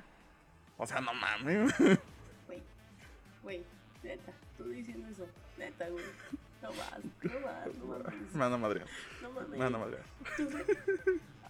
[0.76, 1.74] O sea, no mames.
[2.46, 2.62] Güey,
[3.42, 3.64] güey,
[4.04, 5.26] neta, tú diciendo eso,
[5.58, 6.04] neta, güey.
[6.62, 8.32] No vas, no vas, no mames.
[8.32, 8.86] Me van a madrear,
[9.22, 9.50] No mames.
[9.50, 9.84] me van a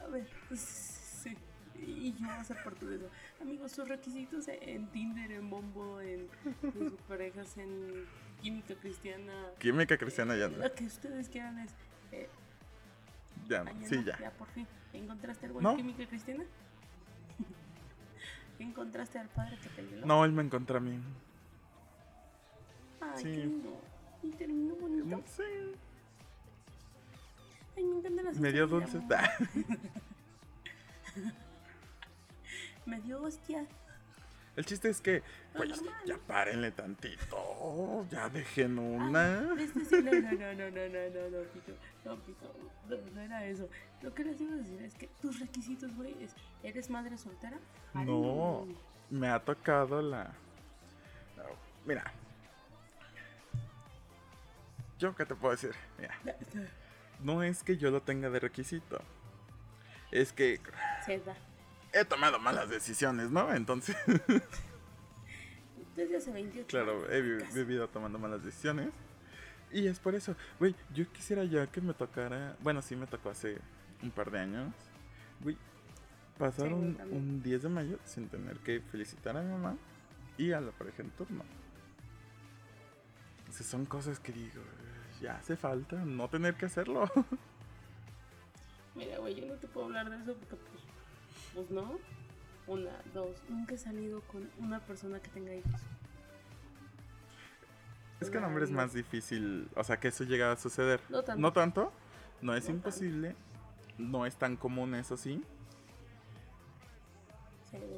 [0.08, 1.36] ver, pues, sí.
[1.76, 3.10] Y yo voy a ser parte de eso.
[3.42, 6.28] Amigos, sus requisitos en Tinder, en Bombo, en,
[6.62, 8.06] en sus parejas, en
[8.40, 9.32] Química Cristiana.
[9.58, 10.58] Química cristiana ya no.
[10.58, 11.72] Lo que ustedes quieran es.
[12.12, 12.28] Eh,
[13.48, 14.18] Ya no, sí, ya.
[14.18, 14.66] Ya por fin.
[14.92, 15.76] ¿Encontraste al buen ¿No?
[15.76, 16.44] Química Cristiana?
[18.58, 20.06] ¿Encontraste al padre que te violó?
[20.06, 20.98] No, él me encontró a mí.
[23.12, 23.24] Ay, sí.
[23.24, 23.80] qué lindo.
[24.22, 25.22] Y terminó bonito.
[25.26, 25.42] Sí.
[27.76, 29.00] Ay, me encantan las Me dio dulce.
[32.86, 33.66] me dio hostia.
[34.56, 35.22] El chiste es que,
[35.56, 39.54] pues, ya párenle tantito, ya dejen ah, una.
[39.60, 41.72] Este sí, no, no, no, no, no, no, no, Pito,
[42.04, 42.54] no, Pito,
[42.88, 43.68] no, no, era eso.
[44.00, 47.58] Lo que les iba a decir es que tus requisitos, güey, es, ¿eres madre soltera?
[47.94, 48.66] Ay, no, no,
[49.10, 50.32] me ha tocado la...
[51.84, 52.12] Mira,
[54.98, 55.72] yo qué te puedo decir.
[55.98, 56.14] Mira,
[57.20, 59.00] no es que yo lo tenga de requisito.
[60.10, 60.60] Es que
[61.26, 61.36] da.
[61.92, 63.52] he tomado malas decisiones, ¿no?
[63.54, 63.96] Entonces,
[65.96, 68.90] Desde hace 28 claro, he vivido tomando malas decisiones.
[69.72, 72.56] Y es por eso, güey, yo quisiera ya que me tocara.
[72.60, 73.58] Bueno, sí me tocó hace
[74.02, 74.72] un par de años.
[75.40, 75.56] Güey,
[76.38, 77.20] pasar Sí, un, también.
[77.20, 79.76] un 10 de mayo sin tener que felicitar a mi mamá
[80.38, 81.44] y a la pareja en turno.
[83.48, 84.62] O sea, son cosas que digo,
[85.24, 87.10] ya hace falta no tener que hacerlo.
[88.94, 90.82] Mira, güey, yo no te puedo hablar de eso porque, pues,
[91.54, 91.98] pues no.
[92.66, 95.80] Una, dos, nunca he salido con una persona que tenga hijos.
[98.20, 101.00] es que el hombre es más difícil, o sea, que eso llega a suceder.
[101.08, 101.40] No tanto.
[101.40, 101.92] No tanto,
[102.42, 102.88] no es No tanto.
[102.88, 103.36] imposible,
[103.98, 105.42] no es tan común eso sí,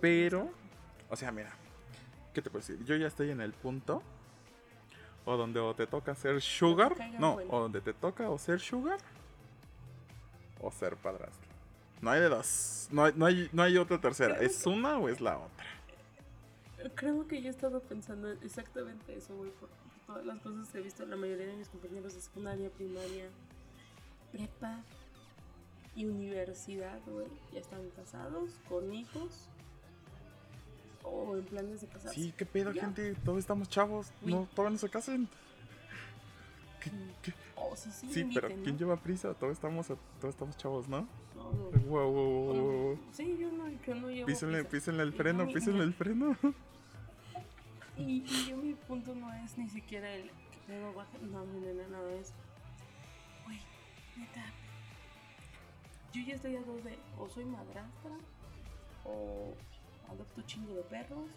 [0.01, 0.51] pero,
[1.11, 1.51] o sea, mira,
[2.33, 2.85] ¿qué te puedo decir?
[2.85, 4.03] Yo ya estoy en el punto
[5.27, 8.99] o donde o te toca ser sugar, no, o donde te toca o ser sugar
[10.61, 11.47] o ser padrastro.
[12.01, 14.99] No hay de dos, no hay, no hay, no hay otra tercera, Creo es una
[14.99, 15.67] o es la otra.
[16.95, 19.69] Creo que yo he estado pensando exactamente eso, güey, por
[20.07, 23.29] todas las cosas que he visto la mayoría de mis compañeros de secundaria, primaria,
[24.31, 24.81] prepa
[25.97, 27.27] y universidad, güey.
[27.53, 29.49] Ya están casados, con hijos
[31.07, 32.15] o en planes de casarse.
[32.15, 34.33] Sí, qué pedo, gente, todos estamos chavos, Uy.
[34.33, 35.29] no, todavía no se casen.
[36.83, 36.91] ¿Qué-
[37.23, 37.33] qué?
[37.57, 38.77] Oh, sí, sí, Sí, pero ¿quién ¿no?
[38.79, 39.35] lleva prisa?
[39.35, 41.07] Todos estamos, todos estamos chavos, ¿no?
[41.35, 41.81] No, no.
[41.89, 42.99] Wow, wow, wow.
[43.13, 44.71] Sí, yo no, yo no llevo Písenle, prisa.
[44.71, 46.37] písenle el freno, mi- písenle el freno.
[47.99, 50.31] Y, y yo mi punto no es ni siquiera el
[50.67, 51.17] que baja.
[51.33, 52.31] No, mi nena, no es.
[53.47, 53.59] Güey,
[54.19, 54.45] neta.
[56.13, 58.11] Yo ya estoy a dos de o soy madrastra,
[59.07, 59.55] o
[60.11, 61.31] adopto chingo de perros,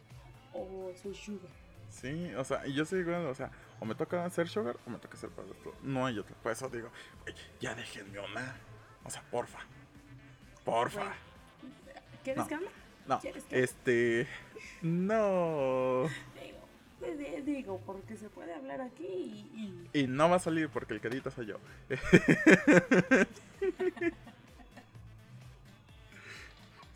[0.54, 1.52] o soy sugar.
[1.90, 4.90] Sí, o sea, y yo soy igual, o sea, o me toca hacer sugar o
[4.92, 5.74] me toca hacer padrastro.
[5.82, 6.36] No hay otra.
[6.36, 6.90] Por eso digo,
[7.24, 8.56] "Güey, ya déjenme una.
[9.04, 9.60] O sea, porfa.
[10.64, 11.14] Porfa.
[12.24, 12.48] ¿Quieres No.
[12.48, 12.70] que hable?
[13.08, 14.28] No, ¿Quieres que- este.
[14.84, 16.04] No.
[16.44, 16.60] Digo,
[17.00, 19.90] pues, di- digo, porque se puede hablar aquí y.
[19.94, 21.58] y- Y no va a salir porque el edita soy yo.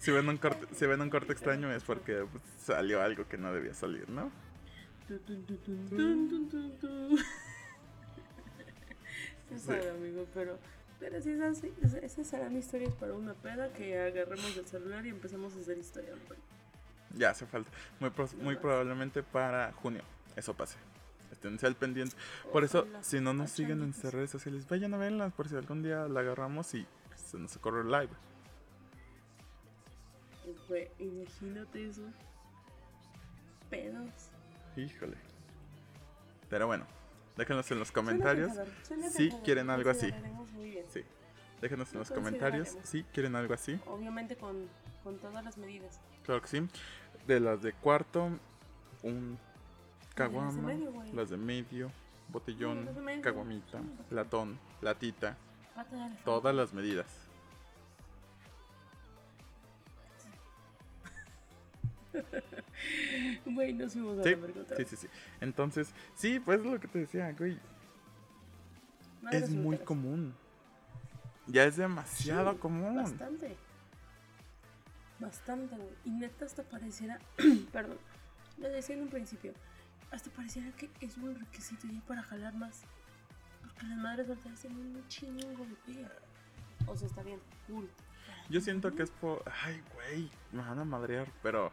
[0.03, 3.37] si ven un corte, si ven un corte extraño es porque pues, salió algo que
[3.37, 4.31] no debía salir, ¿no?
[9.49, 10.57] Se sabe, amigo, pero,
[10.99, 11.63] pero sí, esas,
[12.03, 16.17] esas, serán historias para una peda que agarremos el celular y empecemos a hacer historias,
[16.27, 16.39] güey.
[17.15, 17.69] Ya hace falta.
[17.99, 20.01] Muy, pros- muy probablemente para junio
[20.35, 20.77] eso pase.
[21.31, 22.15] esténse al pendiente.
[22.51, 25.55] Por eso, si no nos siguen en nuestras redes sociales, vayan a verlas por si
[25.55, 28.09] algún día la agarramos y pues, se nos ocurre el live.
[30.67, 32.01] Güey, imagínate eso.
[33.69, 34.29] Pedos.
[34.75, 35.17] Híjole.
[36.49, 36.85] Pero bueno,
[37.37, 38.51] déjenos en los comentarios
[39.11, 40.09] si quieren algo así.
[40.11, 40.85] consideraremos muy bien.
[40.89, 41.03] Sí.
[41.61, 43.79] Déjenos en Lo los comentarios si quieren algo así.
[43.87, 44.67] Obviamente con,
[45.03, 45.99] con todas las medidas.
[46.23, 46.67] Claro que sí.
[47.27, 48.29] De las de cuarto,
[49.01, 49.37] un
[50.13, 51.13] caguama, güey.
[51.13, 51.89] las de medio,
[52.29, 53.21] botellón, Sí, las de medio.
[53.21, 55.37] caguamita, latón, latita,
[56.25, 57.07] todas las medidas.
[63.45, 65.07] Güey, nos fuimos a Sí, la sí, sí, sí.
[65.41, 67.59] Entonces, sí, pues es lo que te decía, güey.
[69.31, 70.33] Es muy común.
[71.47, 72.95] Ya es demasiado Sí, común.
[72.95, 73.55] Bastante.
[75.19, 75.89] Bastante, güey.
[76.05, 77.19] Y neta hasta pareciera,
[77.71, 77.97] perdón,
[78.57, 79.53] lo decía en un principio,
[80.11, 82.81] hasta pareciera que es un requisito ya para jalar más.
[83.61, 85.47] Porque las madres solteras tienen un chingo
[85.87, 86.07] de.
[86.87, 87.89] O sea, está bien, cool.
[88.49, 89.43] Yo siento que es por.
[89.63, 91.71] Ay, güey, me van a madrear, pero.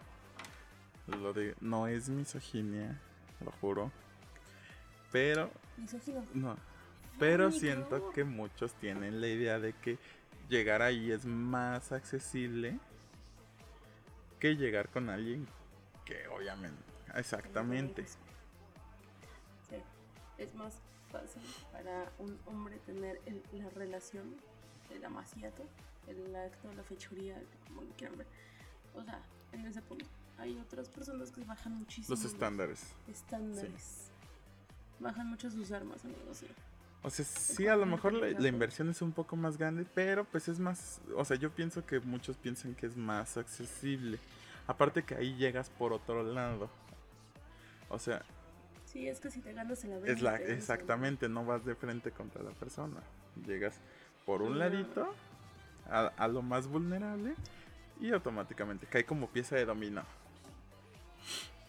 [1.19, 1.35] Lo.
[1.61, 3.01] No es misoginia,
[3.45, 3.91] lo juro.
[5.13, 5.51] Pero.
[6.35, 6.57] No.
[7.19, 8.11] Pero Ay, siento no.
[8.11, 9.99] que muchos tienen la idea de que
[10.49, 12.79] llegar ahí es más accesible
[14.39, 15.47] que llegar con alguien
[16.05, 16.83] que obviamente.
[17.15, 18.07] Exactamente.
[19.69, 19.77] Sí,
[20.39, 20.81] es más
[21.13, 21.43] fácil
[21.73, 24.35] para un hombre tener el- la relación,
[24.91, 25.65] el amaciato,
[26.07, 28.27] el acto, la fechoría, como lo quieran ver.
[28.95, 29.21] O sea,
[29.53, 30.07] en ese punto.
[30.41, 32.17] Hay otras personas que bajan muchísimo.
[32.17, 32.83] Los estándares.
[33.09, 34.11] estándares.
[34.99, 36.39] Bajan mucho sus armas, amigos.
[36.39, 36.47] sí.
[37.03, 40.25] O sea, sí, a lo mejor la, la inversión es un poco más grande, pero
[40.25, 44.19] pues es más, o sea, yo pienso que muchos piensan que es más accesible.
[44.67, 46.69] Aparte que ahí llegas por otro lado.
[47.89, 48.23] O sea,
[48.85, 52.51] Sí, es que si te ganas es la exactamente, no vas de frente contra la
[52.51, 53.01] persona.
[53.47, 53.77] Llegas
[54.27, 54.57] por un No.
[54.59, 55.15] ladito
[55.89, 57.35] a, a lo más vulnerable
[58.01, 60.03] y automáticamente cae como pieza de dominó.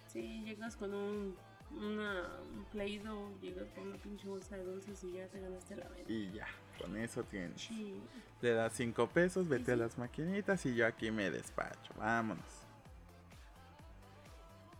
[0.07, 1.35] Sí, llegas con un,
[1.71, 5.87] una, un Play-Doh, llegas con una pinche bolsa de dulces y ya te ganaste la
[5.89, 6.11] venta.
[6.11, 6.47] Y ya,
[6.79, 7.61] con eso tienes.
[7.61, 7.99] Sí.
[8.41, 11.93] Le das cinco pesos, vete a las maquinitas y yo aquí me despacho.
[11.97, 12.43] Vámonos.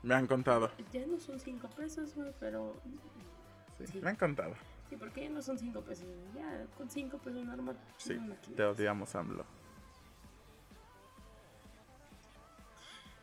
[0.04, 0.72] Me han contado.
[0.92, 2.76] Ya no son 5 pesos, güey, pero.
[3.78, 4.00] Sí, Sí.
[4.02, 4.56] me han contado.
[4.90, 6.08] Sí, porque ya no son 5 pesos.
[6.36, 7.78] Ya con 5 pesos normal.
[7.98, 8.18] Sí,
[8.56, 9.46] te odiamos, AMLO.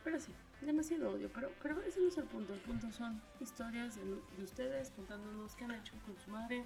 [0.03, 0.33] Pero sí,
[0.65, 1.29] demasiado odio.
[1.33, 2.53] Pero, pero ese no es el punto.
[2.53, 4.03] El punto son historias de,
[4.37, 6.63] de ustedes contándonos qué han hecho con su madre.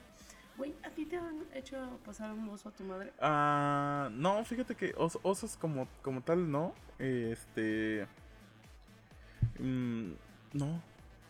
[0.58, 3.12] Güey, ¿a ti te han hecho pasar un oso a tu madre?
[3.20, 6.74] Ah, no, fíjate que os- osos como, como tal no.
[7.00, 8.08] Este.
[9.60, 10.12] mm,
[10.54, 10.82] no.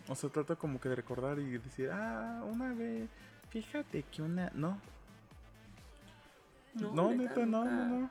[0.09, 3.09] O sea, trato como que de recordar y decir, ah, una vez.
[3.49, 4.51] Fíjate que una.
[4.53, 4.77] No,
[6.73, 8.09] no, neta, no, no, no.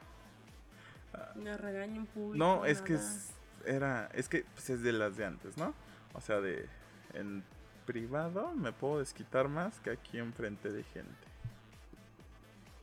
[1.35, 2.37] Me regaño en público.
[2.43, 3.05] No, es que nada.
[3.05, 3.35] es,
[3.67, 5.75] era, es que pues, es de las de antes, ¿no?
[6.15, 6.67] O sea, de
[7.15, 7.43] en
[7.87, 11.27] privado me puedo desquitar más que aquí enfrente de gente.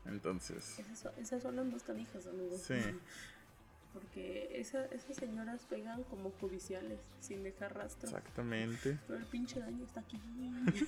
[0.06, 2.62] Entonces, Esas son, esas son las más canijas, amigos.
[2.62, 2.76] Sí.
[3.94, 8.08] Porque esa- esas señoras pegan como judiciales, sin dejar rastro.
[8.10, 8.98] exactamente.
[9.08, 10.20] Pero el pinche daño está aquí.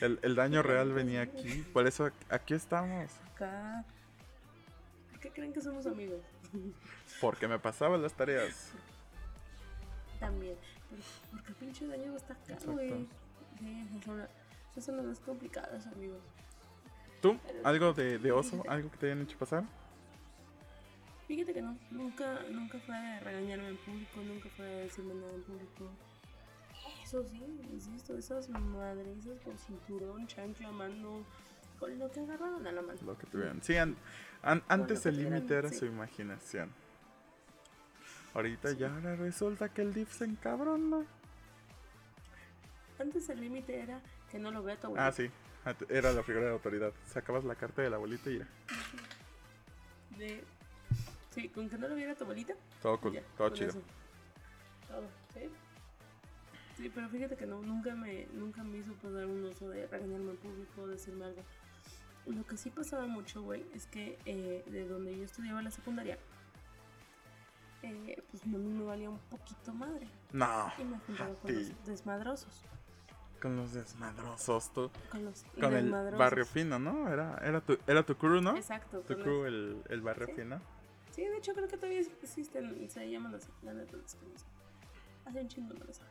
[0.00, 3.12] El, el daño real venía aquí, por eso aquí estamos.
[3.32, 3.84] Acá.
[5.12, 6.20] ¿Por qué creen que somos amigos?
[7.20, 8.72] Porque me pasaba las tareas.
[10.20, 10.56] También.
[11.30, 12.72] Porque el pinche daño está Exacto.
[12.72, 13.06] güey.
[13.58, 13.86] Sí,
[14.70, 16.20] esas son, las más complicadas, amigos.
[17.20, 17.36] ¿Tú?
[17.64, 18.62] ¿Algo de, de oso?
[18.68, 19.64] ¿Algo que te hayan hecho pasar?
[21.28, 25.34] Fíjate que no, nunca, nunca fue de regañarme en público, nunca fue de decirme nada
[25.34, 25.90] en público.
[27.04, 31.24] Eso sí, insisto, esas madrizas con cinturón, chancla, mano,
[31.78, 32.98] con lo que agarraron a la mano.
[33.04, 33.62] Lo que tuvieran.
[33.62, 33.74] Sí,
[34.42, 35.76] an- antes el límite era sí.
[35.78, 36.70] su imaginación.
[38.34, 41.04] Ahorita ya ahora resulta que el div se encabrona.
[42.98, 45.12] Antes el límite era que no lo vea tu Ah, abuelita.
[45.12, 45.30] sí.
[45.64, 46.92] Ante- Era la figura de autoridad.
[47.06, 48.46] Sacabas la carta de la abuelita y ya.
[50.18, 50.42] De...
[51.30, 52.54] Sí, con que no lo viera tu abuelita.
[52.82, 53.70] Todo cool, ya, todo chido.
[53.70, 53.82] eso.
[54.88, 55.02] Todo,
[55.34, 55.48] ¿sí?
[56.76, 60.30] Sí, pero fíjate que no, nunca me, nunca me hizo pasar un oso de regañarme
[60.32, 61.42] en público, decirme algo.
[62.28, 66.18] Lo que sí pasaba mucho, güey, es que eh, de donde yo estudiaba la secundaria,
[67.82, 70.06] eh, pues a mí me valía un poquito madre.
[70.32, 70.70] No.
[70.78, 71.54] Y me juntaba con Sí.
[71.72, 72.62] los desmadrosos.
[73.40, 74.90] Con los desmadrosos, tú.
[75.10, 77.08] Con los Con el barrio fino, ¿no?
[77.08, 78.56] Era, era, tu, era tu crew, ¿no?
[78.56, 78.98] Exacto.
[79.00, 80.32] Tu crew, los- el, el barrio Sí.
[80.34, 80.60] fino.
[81.12, 83.96] Sí, de hecho creo que todavía existen, se llaman así, la neta.
[85.24, 86.10] Hace un chingo no lo sabe.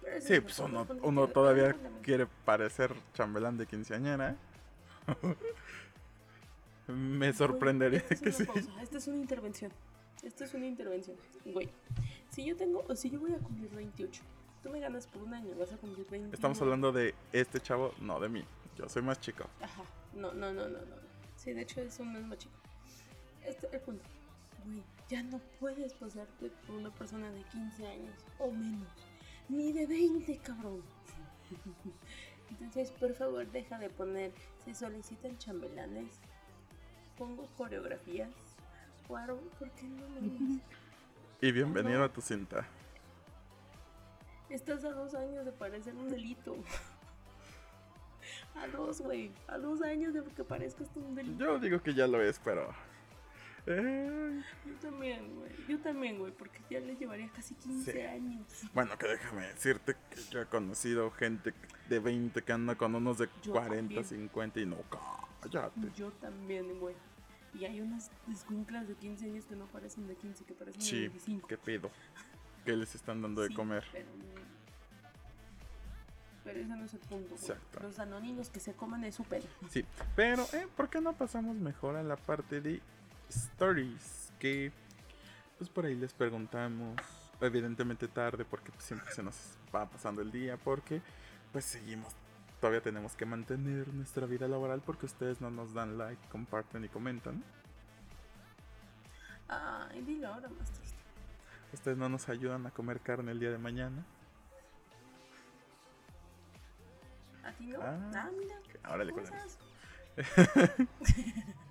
[0.00, 4.36] Pero eso Sí, no pues uno, uno todavía quiere parecer chambelán de quinceañera.
[6.88, 8.44] Me sorprendería Güey, que sí.
[8.44, 9.72] pausa, Esta es una intervención.
[10.22, 11.16] Esta es una intervención.
[11.46, 11.68] Güey,
[12.30, 14.22] si yo tengo, o si yo voy a cumplir 28,
[14.62, 16.34] tú me ganas por un año, vas a cumplir 20.
[16.34, 18.44] Estamos hablando de este chavo, no de mí.
[18.76, 19.48] Yo soy más chico.
[19.62, 19.82] Ajá,
[20.14, 20.96] no, no, no, no, no.
[21.36, 22.54] Sí, de hecho es un mismo chico.
[23.44, 24.04] Este es el punto.
[24.64, 28.88] Güey, ya no puedes pasarte por una persona de 15 años o menos.
[29.48, 30.82] Ni de 20, cabrón.
[32.50, 34.32] Entonces, por favor, deja de poner.
[34.64, 36.18] Se solicitan chambelanes.
[37.18, 38.30] Pongo coreografías.
[39.06, 40.60] Cuaro, ¿por qué no me
[41.40, 42.04] Y bienvenido No.
[42.04, 42.66] a tu cinta.
[44.50, 46.56] Estás a dos años de parecer un delito.
[48.56, 49.32] A dos, güey.
[49.48, 51.44] A dos años de que parezcas tú un delito.
[51.44, 52.72] Yo digo que ya lo es, pero.
[53.66, 55.50] Yo también, güey.
[55.68, 58.00] Yo también, güey, porque ya le llevaría casi 15 Sí.
[58.00, 58.46] años.
[58.74, 61.54] bueno, que déjame decirte que yo he conocido gente
[61.88, 64.04] de 20 que anda con unos de Yo 40, también.
[64.04, 64.76] 50 y no,
[65.40, 65.80] cállate.
[65.96, 66.94] Yo también, güey.
[67.54, 70.86] Y hay unas descuinclas de 15 años que no parecen de 15, que parecen de
[70.86, 71.48] Sí, 25.
[71.48, 71.90] qué pedo.
[72.64, 73.84] ¿Qué les están dando de Sí, comer?
[73.92, 74.08] Pero,
[76.42, 77.34] pero ese no es el punto.
[77.34, 77.80] Exacto.
[77.80, 79.46] Los anoninos que se coman es su pelo.
[79.70, 79.84] Sí,
[80.16, 80.66] pero ¿eh?
[80.76, 82.80] ¿por qué no pasamos mejor a la parte de
[83.36, 84.32] stories?
[84.38, 84.72] Que
[85.58, 86.96] pues por ahí les preguntamos,
[87.40, 89.36] evidentemente tarde porque pues, siempre se nos
[89.74, 91.00] va pasando el día, porque
[91.52, 92.12] pues seguimos,
[92.60, 96.88] todavía tenemos que mantener nuestra vida laboral porque ustedes no nos dan like, comparten y
[96.88, 97.42] comentan.
[99.48, 100.98] Ay, dilo ahora más triste.
[101.72, 104.04] Ustedes no nos ayudan a comer carne el día de mañana.
[107.44, 107.78] ¿A ti no?
[107.82, 109.10] Ah, Ah, mira.
[109.10, 109.58] Con cosas.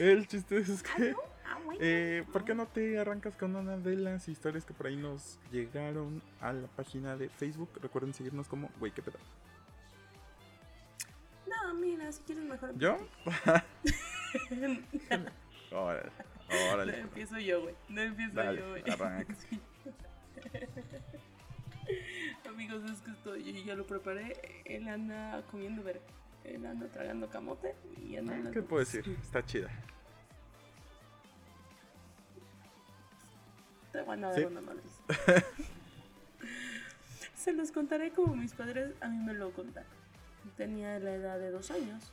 [0.00, 1.14] El chiste es Ah, que...
[1.44, 1.58] Ah.
[1.78, 5.38] Eh, ¿Por qué no te arrancas con una de las historias que por ahí nos
[5.52, 7.70] llegaron a la página de Facebook?
[7.82, 9.18] Recuerden seguirnos como Güey, qué pedo.
[11.46, 12.76] No, mira, si quieres mejor.
[12.78, 12.96] ¿Yo?
[14.50, 16.10] no, Órale,
[16.48, 17.00] no órale.
[17.00, 17.74] empiezo yo, güey.
[17.88, 18.82] No empiezo Dale, yo, güey.
[19.48, 19.60] Sí.
[22.48, 24.62] Amigos, es que estoy, yo ya lo preparé.
[24.64, 26.00] Él anda comiendo ver.
[26.44, 29.04] Él anda tragando camote y anda ¿Qué puedo decir?
[29.22, 29.68] Está chida.
[33.92, 34.42] Te van a Sí.
[34.42, 34.80] dar una madre.
[37.34, 39.88] Se los contaré como mis padres a mí me lo contaron.
[40.56, 42.12] Tenía la edad de dos años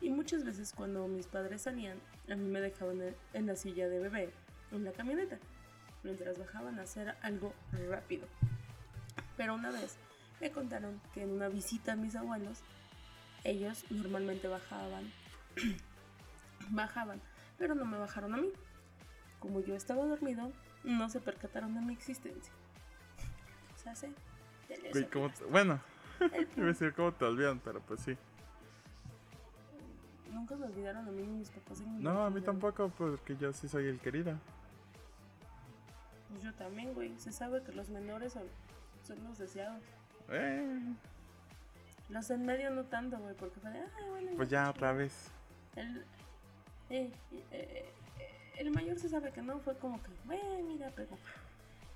[0.00, 1.98] y muchas veces cuando mis padres salían,
[2.30, 3.00] a mí me dejaban
[3.34, 4.30] en la silla de bebé,
[4.70, 5.38] en la camioneta,
[6.04, 7.52] mientras bajaban a hacer algo
[7.88, 8.26] rápido.
[9.36, 9.96] Pero una vez
[10.40, 12.60] me contaron que en una visita a mis abuelos,
[13.44, 15.10] ellos normalmente bajaban,
[16.70, 17.20] bajaban,
[17.58, 18.50] pero no me bajaron a mí.
[19.38, 20.52] Como yo estaba dormido,
[20.84, 22.52] no se percataron de mi existencia.
[23.82, 24.12] Se hace
[24.68, 25.80] de les Güey, ¿cómo te- Bueno,
[26.56, 28.16] iba a decir cómo te olvidan, pero pues sí.
[30.30, 31.80] Nunca me olvidaron a mí ni mis papás.
[31.80, 34.38] ni No, a mí tampoco, porque yo sí soy el querido.
[36.28, 37.18] Pues yo también, güey.
[37.18, 38.44] Se sabe que los menores son,
[39.04, 39.82] son los deseados.
[40.28, 40.82] Eh,
[42.10, 44.30] Los en medio no tanto, güey, porque fue de, ay, bueno.
[44.36, 45.30] pues ya otra vez.
[45.76, 45.98] El,
[46.90, 47.92] eh, eh, eh,
[48.58, 51.16] el mayor se sabe que no, fue como que, güey, mira, pero.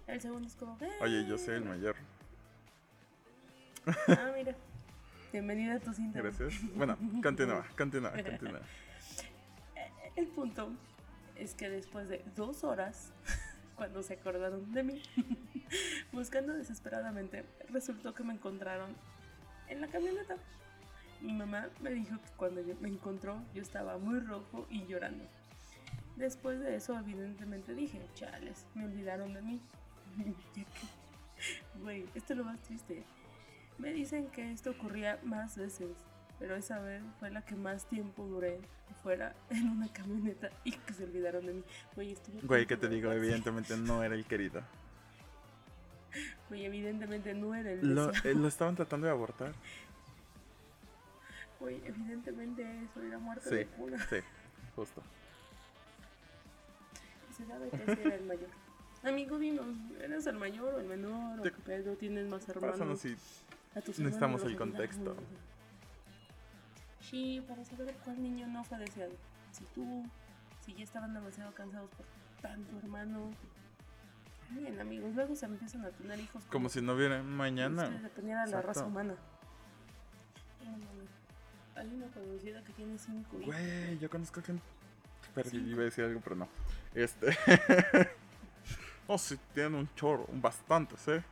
[0.06, 1.96] El segundo es como, Oye, yo soy el mayor.
[3.86, 4.54] Ah, mira.
[5.32, 6.20] Bienvenida a tu cinta.
[6.20, 6.54] Gracias.
[6.76, 8.60] Bueno, continúa, continúa, continúa.
[10.14, 10.70] El punto
[11.34, 13.12] es que después de dos horas,
[13.74, 15.02] cuando se acordaron de mí,
[16.12, 18.94] buscando desesperadamente, resultó que me encontraron
[19.74, 20.36] en la camioneta.
[21.20, 25.24] Mi mamá me dijo que cuando yo- me encontró yo estaba muy rojo y llorando.
[26.16, 29.60] Después de eso, evidentemente dije, chales, me olvidaron de mí.
[30.54, 30.66] Que-
[31.82, 33.02] Güey, esto es lo más triste.
[33.78, 35.90] Me dicen que esto ocurría más veces,
[36.38, 38.60] pero esa vez fue la que más tiempo duré
[39.02, 41.64] fuera en una camioneta y que se olvidaron de mí.
[41.96, 43.10] Güey, estuve Güey, ¿qué punto te digo?
[43.12, 44.62] Evidentemente no era el querido.
[46.48, 49.52] Güey, evidentemente no era el Lo, eh, lo estaban tratando de abortar.
[51.60, 53.98] Güey, evidentemente eso era muerte Sí, de cuna.
[54.10, 54.16] sí,
[54.76, 55.02] justo.
[57.36, 58.48] Se sabe que ese era el mayor.
[59.02, 59.66] Amigo, dinos,
[60.00, 61.40] ¿eres el mayor o el menor?
[61.40, 61.94] ¿O pedo?
[61.96, 62.72] ¿Tienes más hermanos?
[62.78, 63.16] Pásanos si
[64.02, 65.16] necesitamos el contexto.
[67.00, 69.12] Sí, para saber cuál niño no fue deseado.
[69.52, 70.04] Si tú,
[70.64, 72.06] si ya estaban demasiado cansados por
[72.40, 73.30] tanto hermano.
[74.50, 76.44] Bien, amigos, luego se empiezan a tener hijos.
[76.50, 77.88] como si no hubiera mañana.
[77.88, 79.14] Si dependiera de la raza humana.
[80.64, 81.80] No, no, no.
[81.80, 83.46] Hay una conocida que tiene cinco hijos.
[83.46, 84.62] Güey, yo conozco gente.
[85.50, 85.66] Cinco.
[85.68, 86.48] iba a decir algo, pero no.
[86.94, 87.36] Este.
[89.08, 91.24] oh, sí, tienen un chorro, un bastantes, ¿eh?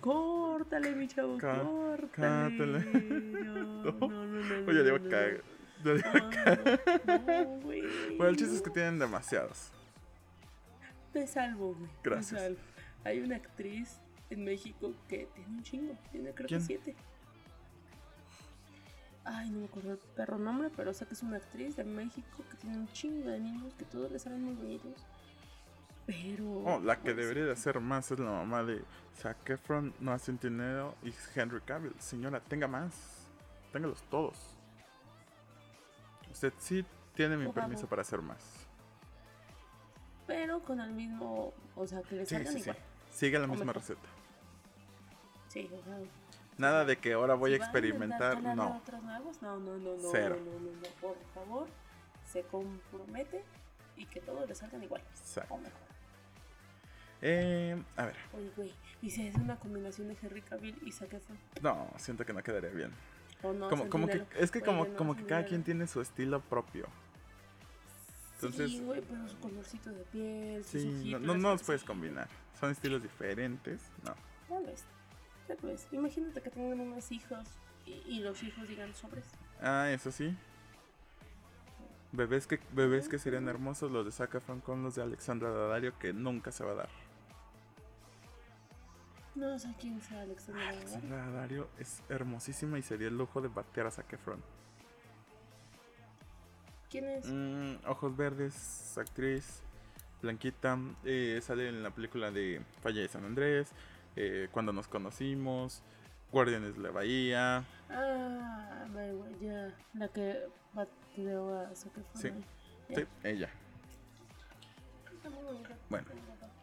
[0.00, 2.84] Córtale, mi chavo, Cá- córtale.
[3.78, 4.66] No, no, no, no.
[4.66, 5.08] Oye, no, no.
[5.08, 5.94] Ya
[7.06, 7.44] no.
[7.44, 7.82] No, güey.
[8.16, 9.70] Bueno, el chiste es que tienen demasiados.
[11.12, 11.90] Te salvo, güey.
[12.02, 12.40] Gracias.
[12.40, 12.60] Te salvo.
[13.04, 14.00] Hay una actriz
[14.30, 15.98] en México que tiene un chingo.
[16.10, 16.60] Tiene creo ¿Quién?
[16.60, 16.96] que siete.
[19.24, 22.44] Ay, no me acuerdo el perro nombre, pero sé que es una actriz de México
[22.50, 25.06] que tiene un chingo de niños que todos le salen muy bonitos.
[26.06, 26.50] Pero.
[26.64, 28.82] Oh, la que debería de hacer más es la mamá de
[29.14, 31.94] Zac Efron, Noah Centineo y Henry Cavill.
[31.98, 33.28] Señora, tenga más.
[33.72, 34.56] Téngalos todos.
[36.32, 36.84] Usted sí
[37.14, 38.57] tiene mi permiso para hacer más.
[40.28, 41.52] Pero con el mismo.
[41.74, 42.70] O sea, que le Sí, salgan sí, sí.
[42.70, 42.76] igual.
[43.10, 43.82] Sigue la O misma mejor.
[43.82, 44.08] receta.
[45.48, 45.98] Sí, o sea.
[46.58, 48.34] Nada de que ahora voy a experimentar.
[48.34, 48.76] calarle No.
[48.76, 50.36] otros nuevos, no, no, no, no, Cero.
[50.44, 51.66] no, no, no, por favor,
[52.30, 53.42] se compromete
[53.96, 55.54] y que todos le salgan igual Exacto.
[55.54, 55.80] o mejor.
[57.22, 58.16] Eh, a ver.
[58.36, 61.38] Oye, güey, ¿y si es una combinación de Henry Cavill y Zac Efron?
[61.62, 62.90] No, siento que no quedaría bien.
[63.42, 63.68] ¿O no?
[63.70, 66.86] Como, como que, es que como, no, como que cada quien tiene su estilo propio.
[68.46, 71.84] Entonces- Sí, güey, pero su colorcito de piel, Sí, no, ojitos, no, no los puedes
[71.84, 72.28] combinar.
[72.58, 73.82] Son estilos diferentes.
[74.04, 74.14] No.
[74.48, 74.84] Tal vez,
[75.46, 75.86] tal vez.
[75.92, 77.46] Imagínate que tengan unos hijos
[77.86, 79.24] y, y los hijos digan sobres.
[79.60, 80.36] Ah, eso sí.
[82.12, 86.12] Bebés que, bebés que serían hermosos los de Zac con los de Alexandra Daddario que
[86.14, 86.88] nunca se va a dar.
[89.34, 90.62] No sé quién sea Alexander.
[90.64, 90.80] Daddario.
[90.80, 94.42] Alexandra Daddario es hermosísima y sería el lujo de batear a Zac Efron.
[96.90, 97.26] ¿Quién es?
[97.26, 99.62] Mm, ojos verdes, actriz,
[100.22, 103.72] blanquita, eh, sale en la película de Falla de San Andrés,
[104.16, 105.82] eh, Cuando nos conocimos,
[106.32, 107.64] Guardianes de la Bahía.
[107.90, 108.86] Ah,
[109.40, 109.74] ya.
[109.94, 112.04] La que bateó a Efron.
[112.14, 112.30] Sí.
[112.94, 113.50] Sí, ella.
[115.88, 116.06] Bueno.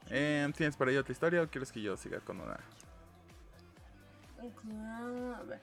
[0.09, 2.59] Eh, ¿Tienes para ahí otra historia o quieres que yo siga con una?
[4.39, 5.61] Ah, a ver.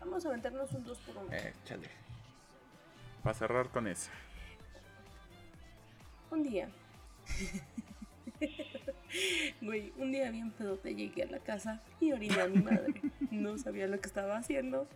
[0.00, 1.88] Vamos a aventarnos un 2 por 1 Eh, chale.
[3.22, 4.10] Para cerrar con esa.
[6.30, 6.68] Un día.
[9.62, 13.00] Güey, un día bien pedote llegué a la casa y oriné a mi madre.
[13.30, 14.86] No sabía lo que estaba haciendo,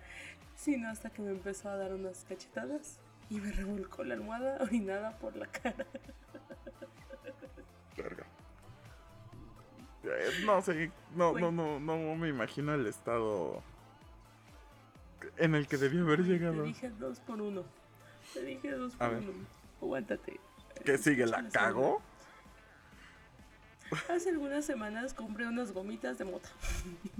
[0.54, 2.98] sino hasta que me empezó a dar unas cachetadas
[3.30, 5.86] y me revolcó la almohada orinada por la cara.
[7.96, 8.26] Verga.
[10.04, 13.62] Eh, no sé, no, no, no, no me imagino el estado
[15.36, 16.64] en el que debió haber Te llegado.
[16.64, 17.62] dije 2 por 1
[18.32, 19.18] Te dije 2 A por.
[19.18, 19.32] 1
[19.82, 20.40] Aguántate.
[20.84, 21.26] ¿Qué sigue?
[21.26, 22.00] ¿La cago?
[24.08, 26.48] Hace algunas semanas compré unas gomitas de mota.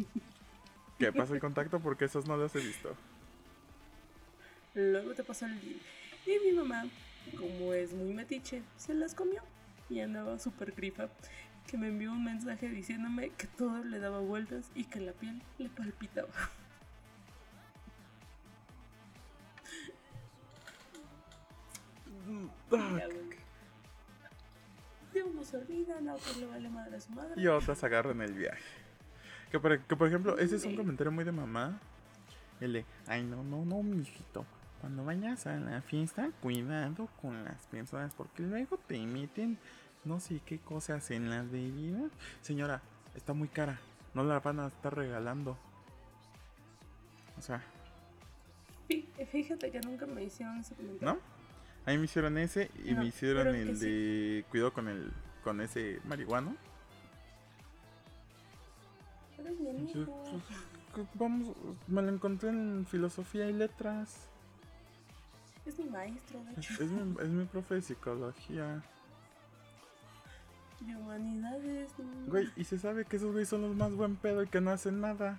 [0.98, 1.80] ¿Qué pasa el contacto?
[1.80, 2.94] Porque esas no las he visto.
[4.74, 5.76] Luego te pasó el día.
[6.24, 6.86] Y mi mamá,
[7.36, 9.42] como es muy metiche, se las comió.
[9.90, 11.08] Y andaba súper grifa.
[11.66, 15.42] Que me envió un mensaje diciéndome que todo le daba vueltas y que la piel
[15.58, 16.28] le palpitaba.
[22.70, 23.42] Ya, güey.
[25.12, 27.34] De uno se olvidan, a otro le vale madre a su madre.
[27.40, 28.62] Y otras agarran el viaje.
[29.50, 31.78] Que por, que por ejemplo, ese es un comentario muy de mamá.
[32.60, 34.46] El de, ay, no, no, no, mijito.
[34.80, 39.58] Cuando vayas a la fiesta, cuidado con las personas, porque luego te meten
[40.04, 42.10] no sé qué cosas en las bebidas.
[42.40, 42.80] Señora,
[43.14, 43.78] está muy cara.
[44.14, 45.56] No la van a estar regalando.
[47.38, 47.62] O sea,
[48.88, 51.14] Fí- Fíjate que nunca me hicieron ese comentario.
[51.14, 51.31] ¿no?
[51.86, 53.84] A mí me hicieron ese y No, me hicieron el sí.
[53.86, 55.10] de cuidado con el
[55.42, 56.56] con ese marihuano.
[59.92, 60.06] Yo,
[60.94, 61.56] pues, Vamos,
[61.88, 64.28] me lo encontré en filosofía y letras.
[65.64, 66.84] Es mi maestro, de Es, hecho.
[66.84, 68.82] es mi, es mi profe de psicología.
[70.80, 71.90] De humanidades.
[71.98, 72.30] no.
[72.30, 74.70] Güey, y se sabe que esos güeyes son los más buen pedo y que no
[74.70, 75.38] hacen nada.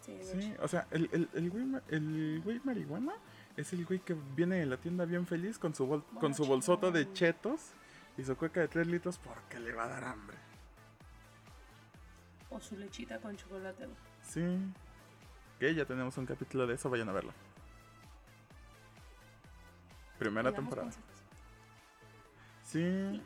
[0.00, 3.14] Sí, Sí, o sea, el, el, el, güey, el güey marihuana
[3.56, 6.44] es el güey que viene de la tienda bien feliz con su, bol- con su
[6.44, 7.70] bolsota de chetos
[8.18, 10.36] y su cueca de 3 litros porque le va a dar hambre.
[12.50, 13.88] O su lechita con chocolate.
[14.22, 14.58] Sí.
[15.58, 17.32] Que ya tenemos un capítulo de eso, vayan a verlo.
[20.18, 20.90] Primera temporada.
[22.62, 23.22] Sí.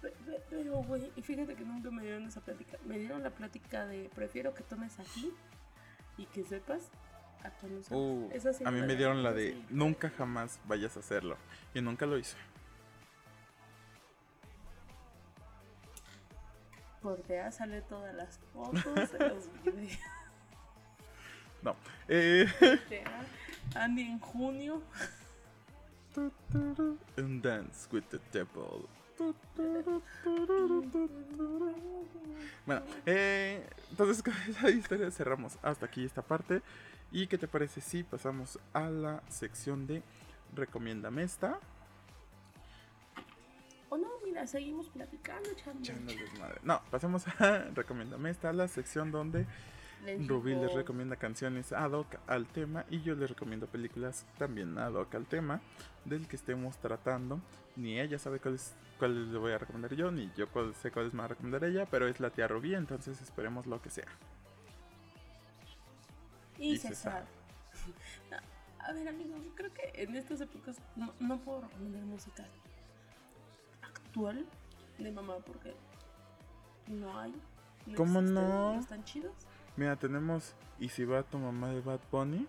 [0.00, 2.78] Pe- pe- Pero, güey, y fíjate que nunca me dieron esa plática.
[2.86, 5.32] Me dieron la plática de prefiero que tomes aquí
[6.16, 6.90] y que sepas
[7.90, 11.36] Uh, sí a mí me dieron la de nunca jamás vayas a hacerlo.
[11.74, 12.36] Y nunca lo hice.
[17.02, 19.98] Cortea sale todas las fotos de los videos.
[21.62, 21.76] No.
[22.08, 22.46] Eh,
[23.74, 24.82] Andy en junio.
[27.16, 28.88] and dance with the devil.
[32.66, 36.62] Bueno, eh, entonces con esa historia cerramos hasta aquí esta parte.
[37.12, 40.02] ¿Y qué te parece si pasamos a la sección de
[40.54, 41.58] Recomiéndame esta?
[43.88, 46.60] O no, mira, seguimos platicando, desmadre.
[46.62, 49.46] No, pasemos a Recomiéndame esta, la sección donde
[50.04, 54.78] Les Rubí les recomienda canciones ad hoc al tema y yo les recomiendo películas también
[54.78, 55.60] ad hoc al tema
[56.04, 57.40] del que estemos tratando.
[57.74, 61.12] Ni ella sabe cuáles cuáles le voy a recomendar yo, ni yo cuál- sé cuáles
[61.12, 64.06] me va a recomendar ella, pero es la tía Rubí, entonces esperemos lo que sea.
[66.58, 66.88] Y Y se.
[68.82, 72.44] A ver, amigos, creo que en estas épocas no, no puedo recomendar música
[73.82, 74.46] actual
[74.98, 75.74] de mamá porque
[76.88, 77.34] no hay.
[77.96, 78.74] ¿Cómo existen, no?
[78.74, 79.32] No están chidos.
[79.76, 82.46] Mira, tenemos Y si va tu mamá de Bad Bunny.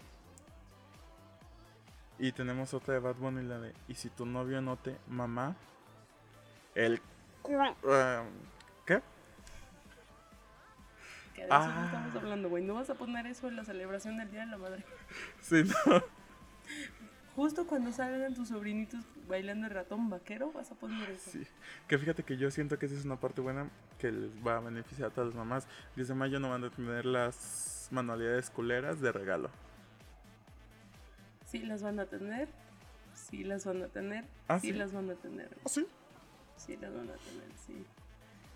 [2.19, 5.55] Y tenemos otra de Bad Bunny, la de Y si tu novio no te mamá.
[6.75, 7.01] El.
[7.87, 8.23] ah,
[8.85, 9.01] ¿Qué?
[11.35, 11.83] Que de eso no Ah.
[11.85, 12.63] estamos hablando, güey.
[12.63, 14.83] No vas a poner eso en la celebración del Día de la Madre.
[15.41, 16.03] Sí, no.
[17.35, 21.31] Justo cuando salgan tus sobrinitos bailando el ratón vaquero, vas a poner eso.
[21.31, 21.47] Sí.
[21.87, 23.69] Que fíjate que yo siento que esa es una parte buena
[23.99, 25.65] que les va a beneficiar a todas las mamás.
[25.95, 29.49] 10 de mayo no van a tener las manualidades culeras de regalo.
[31.45, 32.49] Sí las van a tener.
[33.13, 34.25] Sí las van a tener.
[34.49, 34.73] ¿Ah, sí, sí?
[34.73, 35.49] las van a tener.
[35.65, 35.87] ¿Ah, sí?
[36.65, 37.85] Sí las van a tener, sí.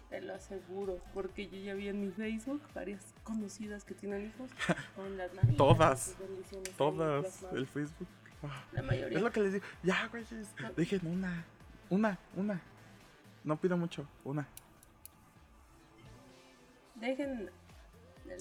[0.10, 1.00] Te lo aseguro.
[1.14, 4.50] Porque yo ya vi en mi Facebook varias conocidas que tienen hijos
[4.96, 5.58] con las manitas.
[5.58, 6.16] Todas.
[6.78, 7.44] Todas.
[7.52, 8.08] El Facebook.
[8.44, 9.18] Ah, La mayoría.
[9.18, 9.66] Es lo que les digo.
[9.82, 10.54] Ya, güeyes.
[10.76, 11.44] Dejen una.
[11.90, 12.62] Una, una.
[13.44, 14.08] No pido mucho.
[14.24, 14.48] Una.
[16.96, 17.50] Dejen.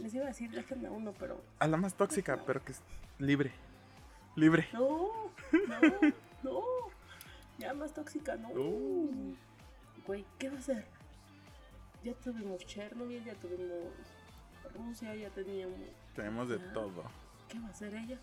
[0.00, 1.42] Les iba a decir, dejen a uno, pero.
[1.58, 2.82] A la más tóxica, pero que es
[3.18, 3.52] libre.
[4.36, 4.68] Libre.
[4.72, 6.12] No, no,
[6.42, 6.60] no.
[7.58, 8.48] Ya más tóxica, no.
[8.50, 9.36] No.
[10.06, 10.84] Güey, ¿qué va a hacer?
[12.02, 13.84] Ya tuvimos Chernobyl, ya tuvimos
[14.76, 15.78] Rusia, ya teníamos.
[16.14, 16.72] Tenemos de Ah.
[16.72, 17.04] todo.
[17.48, 18.18] ¿Qué va a hacer ella?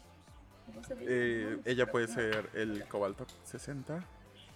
[0.66, 2.14] ¿Qué va a hacer Eh, No, ella no, puede no.
[2.14, 4.04] ser el cobalto 60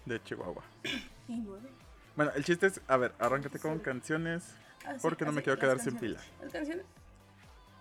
[0.06, 0.64] de Chihuahua.
[1.28, 1.70] Y nueve.
[2.16, 4.54] Bueno, el chiste es, a ver, arráncate con canciones.
[4.86, 6.20] Ah, Porque no me quiero quedar sin pila.
[6.44, 6.86] Las canciones,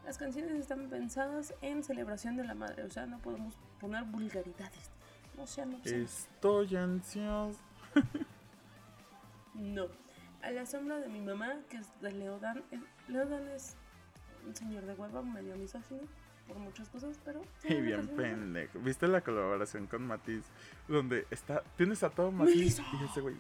[0.07, 4.91] las canciones están pensadas en celebración de la madre, o sea, no podemos poner vulgaridades.
[5.37, 6.11] No sean obscenos.
[6.11, 7.59] Estoy ansioso.
[9.55, 9.87] No.
[10.43, 12.59] A la sombra de mi mamá, que es de Leodan.
[12.71, 13.77] eh, Leodan es
[14.47, 16.03] un señor de hueva, medio misógino
[16.47, 17.41] por muchas cosas, pero.
[17.65, 18.79] Y bien pendejo.
[18.81, 20.45] ¿Viste la colaboración con Matiz?
[20.89, 23.37] Donde está, tienes a todo Matiz y ese güey,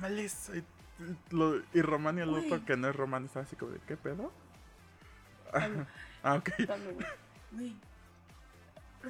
[0.00, 0.56] Melissa.
[0.56, 0.64] Y,
[1.30, 3.96] lo- y Román y el otro que no es Román está así como de, ¿qué
[3.96, 4.30] pedo?
[6.22, 6.50] Ah, ok.
[7.52, 7.74] Güey,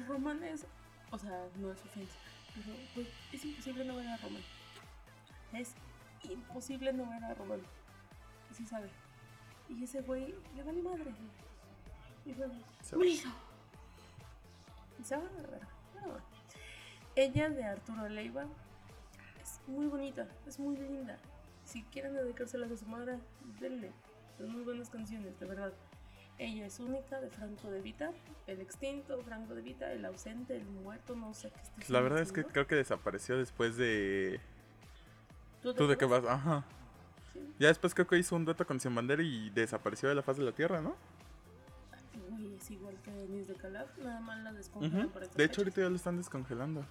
[0.07, 0.65] romanes,
[1.11, 2.15] o sea, no es ofensa,
[2.55, 4.41] pero güey, es imposible no ver a Román.
[5.53, 5.73] Es
[6.29, 7.61] imposible no ver a Román.
[8.49, 8.89] Y sí sabe.
[9.69, 11.11] Y ese güey le vale madre.
[12.25, 12.53] Y fue, va.
[12.97, 13.33] "Melissa".
[14.99, 16.05] Y se va a.
[16.05, 16.17] No.
[17.15, 18.45] Ella de Arturo Leiva
[19.41, 21.17] es muy bonita, es muy linda.
[21.65, 23.19] Si quieren dedicárselas a su madre,
[23.59, 23.91] denle.
[24.37, 25.73] Son muy buenas canciones, de verdad.
[26.37, 28.11] Ella es única de Franco de Vita,
[28.47, 32.31] el extinto Franco de Vita, el ausente, el muerto, no sé qué La verdad es
[32.31, 34.39] que creo que desapareció después de...
[35.61, 36.23] ¿Tú, te ¿Tú de qué vas?
[36.25, 36.63] Ajá.
[37.33, 37.39] Sí.
[37.59, 40.37] Ya después creo que hizo un dueto con Sin Bandera y desapareció de la faz
[40.37, 40.95] de la tierra, ¿no?
[42.29, 45.53] Güey, es igual que Denise de Calaf, nada más la descongelan para estas De hecho,
[45.53, 45.59] fechas.
[45.59, 46.85] ahorita ya lo están descongelando.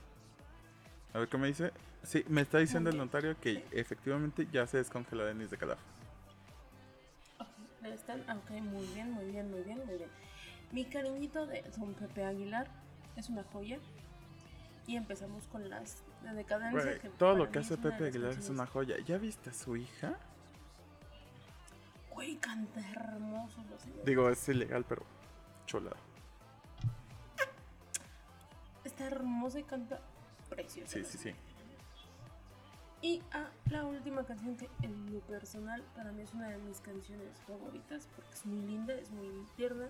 [1.12, 1.72] A ver qué me dice.
[2.02, 5.78] Sí, me está diciendo el notario que efectivamente ya se descongeló Denis de Calaf.
[7.40, 7.48] Ok,
[7.82, 10.08] le están, ah, ok, muy bien, muy bien, muy bien, muy bien.
[10.72, 12.68] Mi cariñito de Don Pepe Aguilar
[13.16, 13.78] es una joya.
[14.86, 16.82] Y empezamos con las de decadencia.
[16.82, 18.96] Güey, que todo lo que hace Pepe Aguilar es una joya.
[19.04, 20.16] ¿Ya viste a su hija?
[22.10, 23.64] Güey, canta hermoso.
[24.04, 25.04] Digo, es ilegal, pero
[25.66, 25.96] chulada.
[28.84, 30.00] Está hermosa y canta
[30.48, 30.92] preciosa.
[30.92, 31.34] Sí, sí, sí.
[33.02, 36.80] Y ah, la última canción que en lo personal para mí es una de mis
[36.80, 39.88] canciones favoritas porque es muy linda, es muy tierna.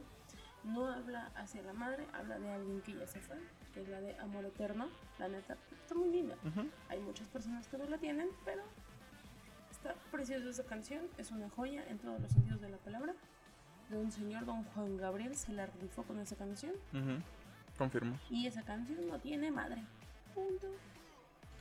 [0.62, 3.36] No habla hacia la madre, habla de alguien que ya se fue,
[3.72, 4.88] que es la de Amor Eterno.
[5.18, 6.36] La neta, está muy linda.
[6.44, 6.68] Ujú.
[6.88, 8.62] Hay muchas personas que no la tienen, pero
[9.70, 11.02] está preciosa esa canción.
[11.18, 13.14] Es una joya en todos los sentidos de la palabra.
[13.88, 16.72] De un señor, don Juan Gabriel, se la rifó con esa canción.
[16.92, 17.22] Ujú.
[17.76, 18.18] Confirmo.
[18.28, 19.82] Y esa canción no tiene madre.
[20.34, 20.68] Punto.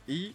[0.06, 0.34] Y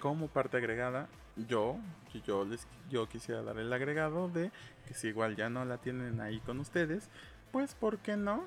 [0.00, 1.08] como parte agregada,
[1.48, 1.76] yo,
[2.24, 4.50] yo les yo quisiera dar el agregado de
[4.86, 7.08] que si igual ya no la tienen ahí con ustedes,
[7.52, 8.44] pues ¿por qué no?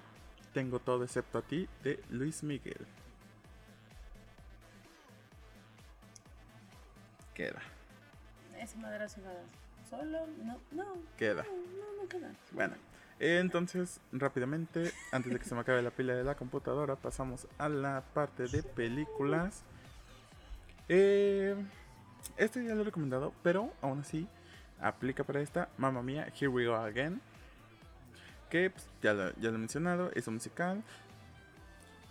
[0.54, 2.86] Tengo todo excepto a ti de Luis Miguel.
[7.34, 7.62] Queda.
[8.58, 9.22] ese madrazo
[9.90, 10.86] solo, no, no.
[11.18, 11.44] Queda.
[11.44, 12.32] No, no, queda.
[12.52, 12.76] Bueno,
[13.20, 17.68] entonces, rápidamente, antes de que se me acabe la pila de la computadora, pasamos a
[17.68, 19.64] la parte de películas.
[20.88, 21.56] Eh,
[22.38, 24.28] este ya lo he recomendado, pero aún así
[24.80, 25.70] aplica para esta.
[25.78, 27.22] Mamma mía, Here We Go Again.
[28.50, 30.84] Que pues, ya, lo, ya lo he mencionado, es un musical.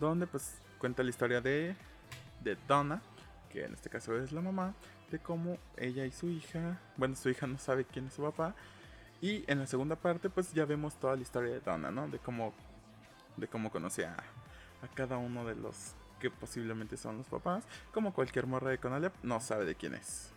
[0.01, 1.75] Donde pues cuenta la historia de,
[2.43, 3.03] de Donna,
[3.51, 4.75] que en este caso es la mamá,
[5.11, 8.55] de cómo ella y su hija, bueno, su hija no sabe quién es su papá.
[9.21, 12.09] Y en la segunda parte pues ya vemos toda la historia de Donna, ¿no?
[12.09, 12.55] De cómo,
[13.37, 17.65] de cómo conoce a, a cada uno de los que posiblemente son los papás.
[17.93, 20.33] Como cualquier morra de Conalep, no sabe de quién es.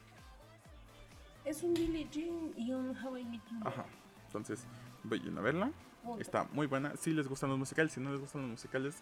[1.46, 3.86] Es un Billie Jean y un Hawaii Meet Ajá.
[4.28, 4.66] Entonces,
[5.04, 5.72] vayan a verla.
[6.20, 6.96] Está muy buena.
[6.98, 8.96] Si les gustan los musicales, si no les gustan los musicales,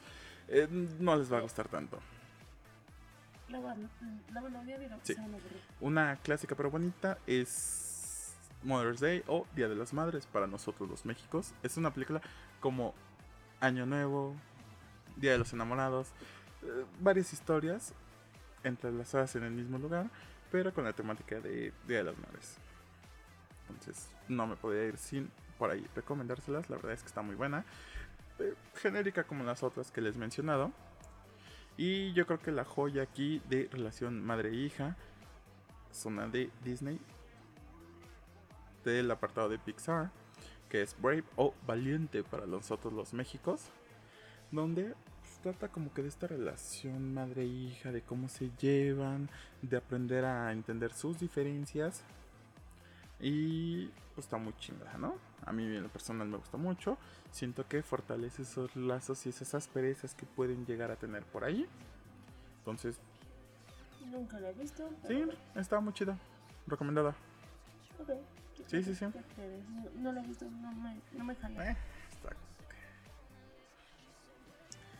[0.47, 0.67] eh,
[0.99, 1.99] no les va a gustar tanto.
[3.47, 3.89] La van,
[4.31, 5.15] la van a odiar y la Sí.
[5.79, 11.05] Una clásica pero bonita es Mother's Day o Día de las Madres para nosotros los
[11.05, 11.53] Méxicos.
[11.63, 12.21] Es una película
[12.59, 12.93] como
[13.59, 14.35] Año Nuevo,
[15.15, 16.09] Día de los Enamorados,
[16.63, 17.93] eh, varias historias
[18.63, 20.09] entrelazadas en el mismo lugar,
[20.51, 22.57] pero con la temática de Día de las Madres.
[23.69, 27.35] Entonces no me podía ir sin por ahí recomendárselas, la verdad es que está muy
[27.35, 27.65] buena.
[28.39, 30.71] Eh, genérica como las otras que les he mencionado.
[31.77, 34.97] Y yo creo que la joya aquí de relación madre-hija
[35.91, 36.99] es una de Disney
[38.83, 40.11] del apartado de Pixar,
[40.69, 43.69] que es Brave o Valiente para nosotros los Méxicos,
[44.51, 49.29] donde pues, trata como que de esta relación madre-hija, de cómo se llevan,
[49.61, 52.03] de aprender a entender sus diferencias.
[53.19, 55.15] Y pues, está muy chingada, ¿no?
[55.45, 56.97] A mí en lo personal me gusta mucho.
[57.31, 61.65] Siento que fortalece esos lazos y esas asperezas que pueden llegar a tener por ahí.
[62.59, 62.99] Entonces,
[64.11, 64.89] Nunca la he visto.
[65.07, 65.23] sí,
[65.55, 66.17] está muy chida.
[66.67, 67.15] Recomendada.
[67.99, 68.09] Ok.
[68.67, 69.05] Sí, sí, sí.
[69.05, 69.13] No,
[70.01, 71.71] no la he visto, no me, no me jala.
[71.71, 71.77] Eh,
[72.11, 72.35] está-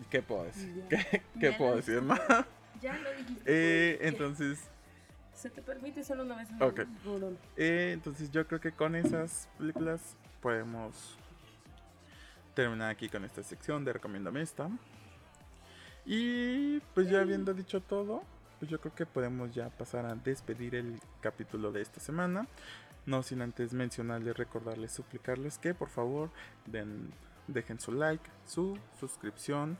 [0.09, 0.75] ¿Qué puedo decir?
[0.75, 0.87] Ya.
[0.87, 2.01] ¿Qué, qué Ya puedo lo decir?
[2.01, 2.33] dijiste.
[2.33, 2.45] no?
[2.81, 3.43] Ya lo dijiste.
[3.45, 4.07] Eh, ¿qué?
[4.07, 4.59] entonces,
[5.39, 6.49] Se te permite solo una vez.
[6.59, 6.81] Ok.
[7.55, 11.15] Eh, entonces yo creo que con esas películas podemos
[12.53, 14.69] terminar aquí con esta sección de Recomiéndame esta.
[16.05, 18.21] Y pues ya habiendo dicho todo,
[18.59, 22.45] pues yo creo que podemos ya pasar a despedir el capítulo de esta semana.
[23.05, 26.31] No sin antes mencionarles, recordarles, suplicarles que por favor
[26.65, 27.13] den,
[27.47, 29.77] dejen su like, su suscripción.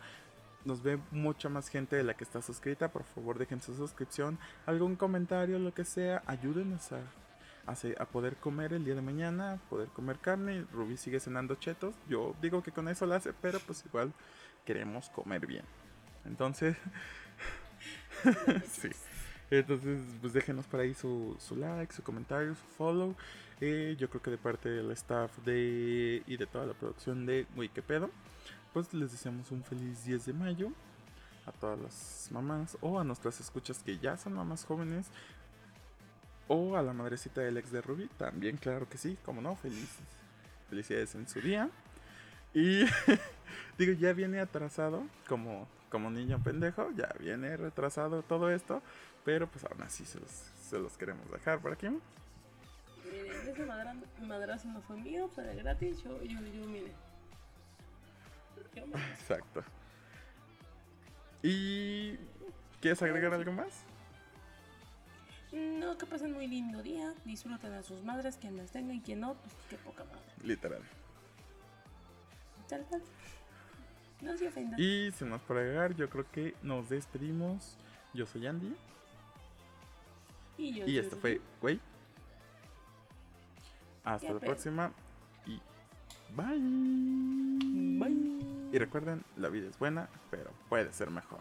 [0.66, 2.92] Nos ve mucha más gente de la que está suscrita.
[2.92, 6.22] Por favor, dejen su suscripción, algún comentario, lo que sea.
[6.26, 7.00] Ayúdenos a,
[7.66, 10.66] a, poder comer el día de mañana, poder comer carne.
[10.72, 11.96] Ruby sigue cenando chetos.
[12.08, 14.14] Yo digo que con eso la hace, pero pues igual
[14.66, 15.66] queremos comer bien.
[16.26, 16.76] Entonces,
[18.68, 18.90] sí.
[19.52, 23.16] Entonces, pues déjenos por ahí su, su like, su comentario, su follow.
[23.62, 27.46] Eh, yo creo que de parte del staff de y de toda la producción de
[27.56, 28.10] Wikipedia,
[28.74, 30.72] pues les deseamos un feliz 10 de mayo
[31.46, 35.08] a todas las mamás o a nuestras escuchas que ya son mamás jóvenes
[36.48, 39.90] o a la madrecita del ex de Ruby, también claro que sí, como no, feliz,
[40.70, 41.70] felicidades en su día.
[42.56, 42.86] Y
[43.78, 48.82] digo, ya viene atrasado, como, como niño pendejo, ya viene retrasado todo esto,
[49.24, 50.20] pero pues aún así se
[50.80, 51.88] los, queremos dejar por aquí.
[53.06, 56.02] Miren, ese madra- madrazo no fue mío, fue de gratis.
[56.02, 56.92] Yo, yo, yo, mire.
[59.20, 59.64] Exacto.
[61.42, 62.18] ¿Y
[62.82, 63.84] quieres agregar algo más?
[65.52, 67.14] No, que pasen muy lindo día.
[67.26, 70.22] Disfruten a sus madres, quien las tenga y quien no, pues qué poca madre.
[70.44, 70.82] Literal.
[72.68, 73.02] Tal cual.
[74.22, 74.80] No se ofendan.
[74.80, 77.78] Y sin más por agregar, yo creo que nos despedimos.
[78.14, 78.76] Yo soy Andy.
[80.58, 81.80] Y, yo Y soy esto fue, güey.
[84.04, 84.92] Hasta la próxima.
[86.36, 86.60] Bye.
[88.00, 88.40] Bye.
[88.72, 91.40] Y recuerden, la vida es buena, pero puede ser mejor.